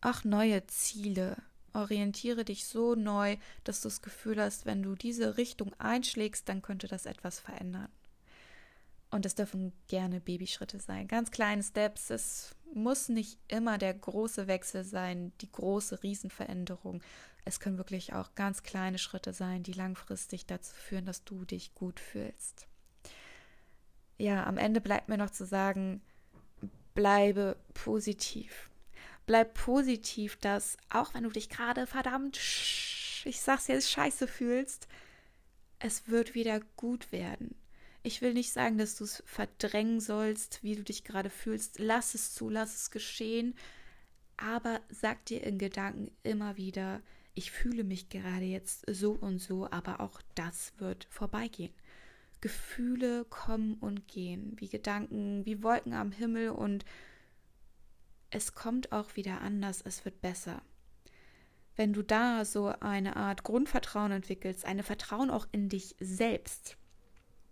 auch 0.00 0.24
neue 0.24 0.66
Ziele. 0.66 1.36
Orientiere 1.72 2.44
dich 2.44 2.64
so 2.64 2.94
neu, 2.94 3.36
dass 3.62 3.80
du 3.80 3.88
das 3.88 4.02
Gefühl 4.02 4.40
hast, 4.40 4.66
wenn 4.66 4.82
du 4.82 4.94
diese 4.94 5.36
Richtung 5.36 5.72
einschlägst, 5.78 6.48
dann 6.48 6.62
könnte 6.62 6.88
das 6.88 7.06
etwas 7.06 7.38
verändern. 7.38 7.88
Und 9.10 9.26
es 9.26 9.34
dürfen 9.34 9.72
gerne 9.88 10.20
Babyschritte 10.20 10.78
sein. 10.78 11.08
Ganz 11.08 11.30
kleine 11.30 11.62
Steps. 11.62 12.10
Es 12.10 12.54
muss 12.72 13.08
nicht 13.08 13.38
immer 13.48 13.76
der 13.76 13.94
große 13.94 14.46
Wechsel 14.46 14.84
sein, 14.84 15.32
die 15.40 15.50
große 15.50 16.02
Riesenveränderung. 16.02 17.02
Es 17.44 17.60
können 17.60 17.78
wirklich 17.78 18.12
auch 18.12 18.34
ganz 18.34 18.62
kleine 18.62 18.98
Schritte 18.98 19.32
sein, 19.32 19.62
die 19.62 19.72
langfristig 19.72 20.46
dazu 20.46 20.74
führen, 20.74 21.06
dass 21.06 21.24
du 21.24 21.44
dich 21.44 21.74
gut 21.74 22.00
fühlst. 22.00 22.66
Ja, 24.18 24.44
am 24.44 24.58
Ende 24.58 24.80
bleibt 24.80 25.08
mir 25.08 25.16
noch 25.16 25.30
zu 25.30 25.46
sagen, 25.46 26.02
bleibe 26.94 27.56
positiv. 27.72 28.70
Bleib 29.26 29.54
positiv, 29.54 30.36
dass 30.36 30.76
auch 30.90 31.14
wenn 31.14 31.24
du 31.24 31.30
dich 31.30 31.48
gerade 31.48 31.86
verdammt, 31.86 32.36
ich 32.36 33.40
sag's 33.40 33.68
jetzt, 33.68 33.90
scheiße 33.90 34.26
fühlst, 34.26 34.88
es 35.78 36.08
wird 36.08 36.34
wieder 36.34 36.60
gut 36.76 37.12
werden. 37.12 37.54
Ich 38.02 38.22
will 38.22 38.32
nicht 38.32 38.52
sagen, 38.52 38.78
dass 38.78 38.96
du 38.96 39.04
es 39.04 39.22
verdrängen 39.26 40.00
sollst, 40.00 40.62
wie 40.62 40.74
du 40.74 40.82
dich 40.82 41.04
gerade 41.04 41.30
fühlst. 41.30 41.78
Lass 41.78 42.14
es 42.14 42.34
zu, 42.34 42.48
lass 42.48 42.74
es 42.74 42.90
geschehen. 42.90 43.54
Aber 44.36 44.80
sag 44.88 45.24
dir 45.26 45.42
in 45.42 45.58
Gedanken 45.58 46.10
immer 46.22 46.56
wieder, 46.56 47.02
ich 47.34 47.50
fühle 47.50 47.84
mich 47.84 48.08
gerade 48.08 48.44
jetzt 48.44 48.84
so 48.90 49.12
und 49.12 49.38
so, 49.38 49.70
aber 49.70 50.00
auch 50.00 50.20
das 50.34 50.72
wird 50.78 51.06
vorbeigehen. 51.10 51.72
Gefühle 52.40 53.24
kommen 53.26 53.74
und 53.74 54.08
gehen, 54.08 54.54
wie 54.56 54.68
Gedanken, 54.68 55.44
wie 55.44 55.62
Wolken 55.62 55.92
am 55.92 56.12
Himmel 56.12 56.50
und 56.50 56.84
es 58.30 58.54
kommt 58.54 58.92
auch 58.92 59.16
wieder 59.16 59.40
anders, 59.40 59.82
es 59.84 60.04
wird 60.04 60.20
besser. 60.20 60.62
Wenn 61.76 61.92
du 61.92 62.02
da 62.02 62.44
so 62.44 62.68
eine 62.80 63.16
Art 63.16 63.42
Grundvertrauen 63.42 64.12
entwickelst, 64.12 64.64
eine 64.64 64.82
Vertrauen 64.82 65.30
auch 65.30 65.46
in 65.52 65.68
dich 65.68 65.96
selbst, 66.00 66.76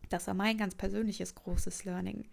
das 0.08 0.26
war 0.26 0.34
mein 0.34 0.56
ganz 0.56 0.74
persönliches 0.74 1.34
großes 1.34 1.84
Learning. 1.84 2.28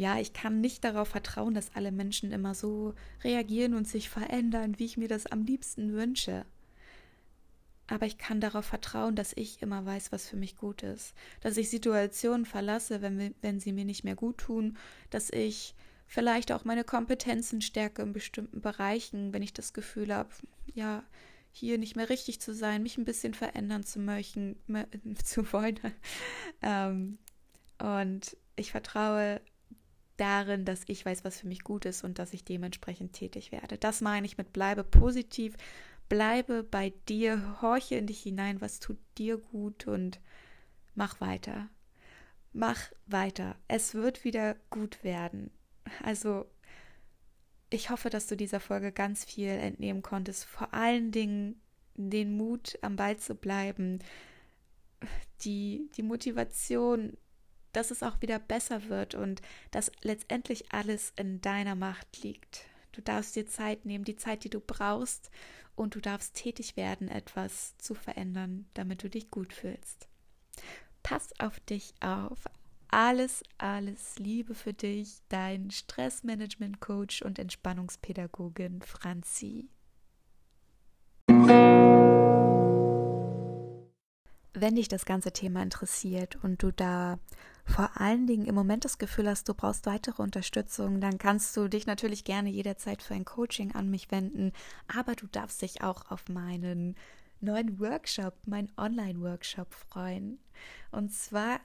Ja, 0.00 0.18
ich 0.18 0.32
kann 0.32 0.62
nicht 0.62 0.82
darauf 0.84 1.08
vertrauen, 1.08 1.52
dass 1.52 1.74
alle 1.74 1.92
Menschen 1.92 2.32
immer 2.32 2.54
so 2.54 2.94
reagieren 3.22 3.74
und 3.74 3.86
sich 3.86 4.08
verändern, 4.08 4.78
wie 4.78 4.86
ich 4.86 4.96
mir 4.96 5.08
das 5.08 5.26
am 5.26 5.42
liebsten 5.42 5.92
wünsche. 5.92 6.46
Aber 7.86 8.06
ich 8.06 8.16
kann 8.16 8.40
darauf 8.40 8.64
vertrauen, 8.64 9.14
dass 9.14 9.34
ich 9.36 9.60
immer 9.60 9.84
weiß, 9.84 10.10
was 10.10 10.26
für 10.26 10.36
mich 10.36 10.56
gut 10.56 10.82
ist. 10.82 11.12
Dass 11.42 11.58
ich 11.58 11.68
Situationen 11.68 12.46
verlasse, 12.46 13.02
wenn, 13.02 13.34
wenn 13.42 13.60
sie 13.60 13.74
mir 13.74 13.84
nicht 13.84 14.02
mehr 14.02 14.14
gut 14.14 14.38
tun. 14.38 14.78
Dass 15.10 15.28
ich 15.28 15.74
vielleicht 16.06 16.50
auch 16.50 16.64
meine 16.64 16.84
Kompetenzen 16.84 17.60
stärke 17.60 18.00
in 18.00 18.14
bestimmten 18.14 18.62
Bereichen, 18.62 19.34
wenn 19.34 19.42
ich 19.42 19.52
das 19.52 19.74
Gefühl 19.74 20.14
habe, 20.14 20.30
ja, 20.72 21.04
hier 21.52 21.76
nicht 21.76 21.94
mehr 21.94 22.08
richtig 22.08 22.40
zu 22.40 22.54
sein, 22.54 22.82
mich 22.82 22.96
ein 22.96 23.04
bisschen 23.04 23.34
verändern 23.34 23.84
zu 23.84 23.98
möchten, 23.98 24.56
zu 25.22 25.52
wollen. 25.52 25.78
ähm, 26.62 27.18
und 27.78 28.34
ich 28.56 28.70
vertraue 28.70 29.42
darin, 30.20 30.64
dass 30.64 30.82
ich 30.86 31.04
weiß, 31.04 31.24
was 31.24 31.40
für 31.40 31.48
mich 31.48 31.64
gut 31.64 31.84
ist 31.84 32.04
und 32.04 32.18
dass 32.18 32.32
ich 32.32 32.44
dementsprechend 32.44 33.12
tätig 33.12 33.52
werde. 33.52 33.78
Das 33.78 34.00
meine 34.00 34.26
ich 34.26 34.38
mit 34.38 34.52
bleibe 34.52 34.84
positiv, 34.84 35.56
bleibe 36.08 36.62
bei 36.62 36.92
dir, 37.08 37.60
horche 37.62 37.96
in 37.96 38.06
dich 38.06 38.20
hinein, 38.20 38.60
was 38.60 38.80
tut 38.80 38.98
dir 39.16 39.38
gut 39.38 39.86
und 39.86 40.20
mach 40.94 41.20
weiter. 41.20 41.68
Mach 42.52 42.80
weiter. 43.06 43.56
Es 43.68 43.94
wird 43.94 44.24
wieder 44.24 44.56
gut 44.70 45.02
werden. 45.04 45.50
Also 46.02 46.46
ich 47.70 47.90
hoffe, 47.90 48.10
dass 48.10 48.26
du 48.26 48.36
dieser 48.36 48.60
Folge 48.60 48.92
ganz 48.92 49.24
viel 49.24 49.50
entnehmen 49.50 50.02
konntest. 50.02 50.44
Vor 50.44 50.74
allen 50.74 51.12
Dingen 51.12 51.60
den 51.94 52.36
Mut, 52.36 52.78
am 52.82 52.96
Ball 52.96 53.16
zu 53.16 53.34
bleiben, 53.34 54.00
die, 55.42 55.88
die 55.96 56.02
Motivation, 56.02 57.16
dass 57.72 57.90
es 57.90 58.02
auch 58.02 58.20
wieder 58.20 58.38
besser 58.38 58.88
wird 58.88 59.14
und 59.14 59.42
dass 59.70 59.92
letztendlich 60.02 60.72
alles 60.72 61.12
in 61.16 61.40
deiner 61.40 61.74
Macht 61.74 62.22
liegt. 62.22 62.64
Du 62.92 63.00
darfst 63.00 63.36
dir 63.36 63.46
Zeit 63.46 63.84
nehmen, 63.84 64.04
die 64.04 64.16
Zeit, 64.16 64.44
die 64.44 64.50
du 64.50 64.60
brauchst, 64.60 65.30
und 65.80 65.94
du 65.94 66.00
darfst 66.00 66.34
tätig 66.34 66.76
werden, 66.76 67.08
etwas 67.08 67.76
zu 67.78 67.94
verändern, 67.94 68.66
damit 68.74 69.02
du 69.02 69.08
dich 69.08 69.30
gut 69.30 69.54
fühlst. 69.54 70.08
Pass 71.02 71.30
auf 71.40 71.58
dich 71.60 71.94
auf, 72.00 72.44
alles, 72.88 73.42
alles 73.56 74.18
Liebe 74.18 74.54
für 74.54 74.74
dich, 74.74 75.22
dein 75.28 75.70
Stressmanagement-Coach 75.70 77.22
und 77.22 77.38
Entspannungspädagogin 77.38 78.82
Franzi. 78.82 79.70
Wenn 84.60 84.76
dich 84.76 84.88
das 84.88 85.04
ganze 85.04 85.32
Thema 85.32 85.62
interessiert 85.62 86.36
und 86.42 86.62
du 86.62 86.72
da 86.72 87.18
vor 87.64 87.90
allen 88.00 88.26
Dingen 88.26 88.46
im 88.46 88.54
Moment 88.54 88.84
das 88.84 88.98
Gefühl 88.98 89.28
hast, 89.28 89.48
du 89.48 89.54
brauchst 89.54 89.86
weitere 89.86 90.22
Unterstützung, 90.22 91.00
dann 91.00 91.18
kannst 91.18 91.56
du 91.56 91.68
dich 91.68 91.86
natürlich 91.86 92.24
gerne 92.24 92.50
jederzeit 92.50 93.02
für 93.02 93.14
ein 93.14 93.24
Coaching 93.24 93.72
an 93.74 93.90
mich 93.90 94.10
wenden, 94.10 94.52
aber 94.88 95.14
du 95.14 95.26
darfst 95.26 95.62
dich 95.62 95.82
auch 95.82 96.10
auf 96.10 96.28
meinen 96.28 96.96
neuen 97.40 97.80
Workshop, 97.80 98.34
meinen 98.46 98.70
Online-Workshop 98.76 99.72
freuen. 99.72 100.38
Und 100.90 101.12
zwar 101.12 101.60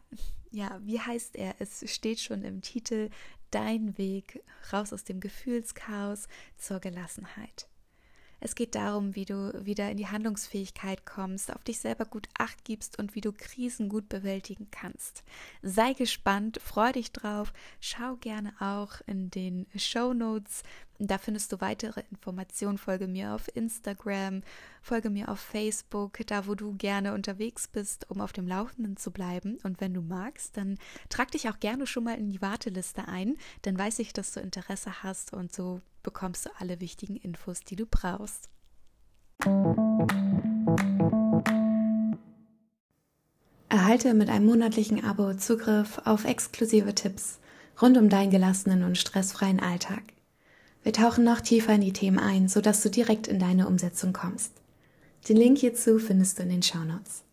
ja, 0.55 0.79
wie 0.84 1.01
heißt 1.01 1.36
er? 1.36 1.55
Es 1.60 1.84
steht 1.91 2.21
schon 2.21 2.43
im 2.43 2.62
Titel 2.62 3.10
Dein 3.51 3.97
Weg 3.97 4.41
raus 4.71 4.93
aus 4.93 5.03
dem 5.03 5.19
Gefühlschaos 5.19 6.27
zur 6.58 6.79
Gelassenheit. 6.79 7.67
Es 8.39 8.56
geht 8.56 8.76
darum, 8.76 9.15
wie 9.15 9.26
du 9.26 9.65
wieder 9.65 9.89
in 9.89 9.98
die 9.98 10.08
Handlungsfähigkeit 10.08 11.06
kommst, 11.06 11.54
auf 11.54 11.63
dich 11.63 11.80
selber 11.80 12.06
gut 12.06 12.28
acht 12.38 12.63
gibst 12.63 13.00
und 13.00 13.15
wie 13.15 13.21
du 13.21 13.32
Krisen 13.32 13.89
gut 13.89 14.10
bewältigen 14.10 14.67
kannst. 14.71 15.24
Sei 15.62 15.93
gespannt, 15.93 16.60
freu 16.62 16.91
dich 16.91 17.12
drauf, 17.12 17.54
schau 17.80 18.15
gerne 18.17 18.54
auch 18.60 19.02
in 19.08 19.30
den 19.30 19.67
Show 19.76 20.13
Notes. 20.13 20.63
Da 20.98 21.17
findest 21.17 21.52
du 21.52 21.60
weitere 21.60 22.04
Informationen. 22.10 22.78
Folge 22.78 23.08
mir 23.08 23.34
auf 23.34 23.54
Instagram, 23.54 24.43
folge 24.82 25.10
mir 25.10 25.30
auf 25.30 25.39
Facebook, 25.39 26.19
da 26.28 26.48
wo 26.48 26.56
du 26.56 26.74
gerne 26.76 27.13
unterwegs 27.13 27.67
bist, 27.67 28.10
um 28.10 28.21
auf 28.21 28.32
dem 28.32 28.48
Laufenden 28.48 28.95
zu 28.95 29.12
bleiben. 29.12 29.58
Und 29.63 29.82
wenn 29.82 29.93
du 29.93 30.02
magst, 30.02 30.56
dann 30.56 30.78
trag 31.10 31.32
dich 31.32 31.50
auch 31.50 31.60
gerne 31.60 31.86
schon 31.86 32.06
mal 32.06 32.17
in 32.17 32.30
die 32.30 32.41
Warteliste 32.41 33.08
ein. 33.08 33.36
Dann 33.63 33.78
weiß 33.78 34.00
ich, 34.00 34.13
dass 34.13 34.32
du 34.32 34.39
Interesse 34.39 35.04
hast 35.04 35.34
und 35.34 35.54
so 35.54 35.82
bekommst 36.06 36.46
du 36.46 36.50
alle 36.60 36.80
wichtigen 36.80 37.18
Infos, 37.18 37.62
die 37.62 37.76
du 37.76 37.86
brauchst. 37.86 38.48
Erhalte 43.68 44.13
mit 44.13 44.30
einem 44.30 44.46
monatlichen 44.46 45.04
Abo 45.04 45.34
Zugriff 45.34 46.00
auf 46.06 46.24
exklusive 46.24 46.94
Tipps 46.96 47.39
rund 47.82 47.98
um 47.98 48.08
deinen 48.08 48.30
gelassenen 48.30 48.84
und 48.84 48.98
stressfreien 48.98 49.60
Alltag. 49.60 50.04
Wir 50.84 50.94
tauchen 50.94 51.24
noch 51.24 51.41
tiefer 51.41 51.74
in 51.74 51.82
die 51.82 51.91
Themen 51.91 52.20
ein, 52.20 52.48
sodass 52.48 52.84
du 52.84 52.89
direkt 52.89 53.28
in 53.28 53.39
deine 53.39 53.68
Umsetzung 53.68 54.13
kommst. 54.13 54.54
Den 55.28 55.38
Link 55.38 55.58
hierzu 55.58 55.98
findest 55.98 56.38
du 56.38 56.44
in 56.44 56.50
den 56.50 56.63
Shownotes. 56.63 57.24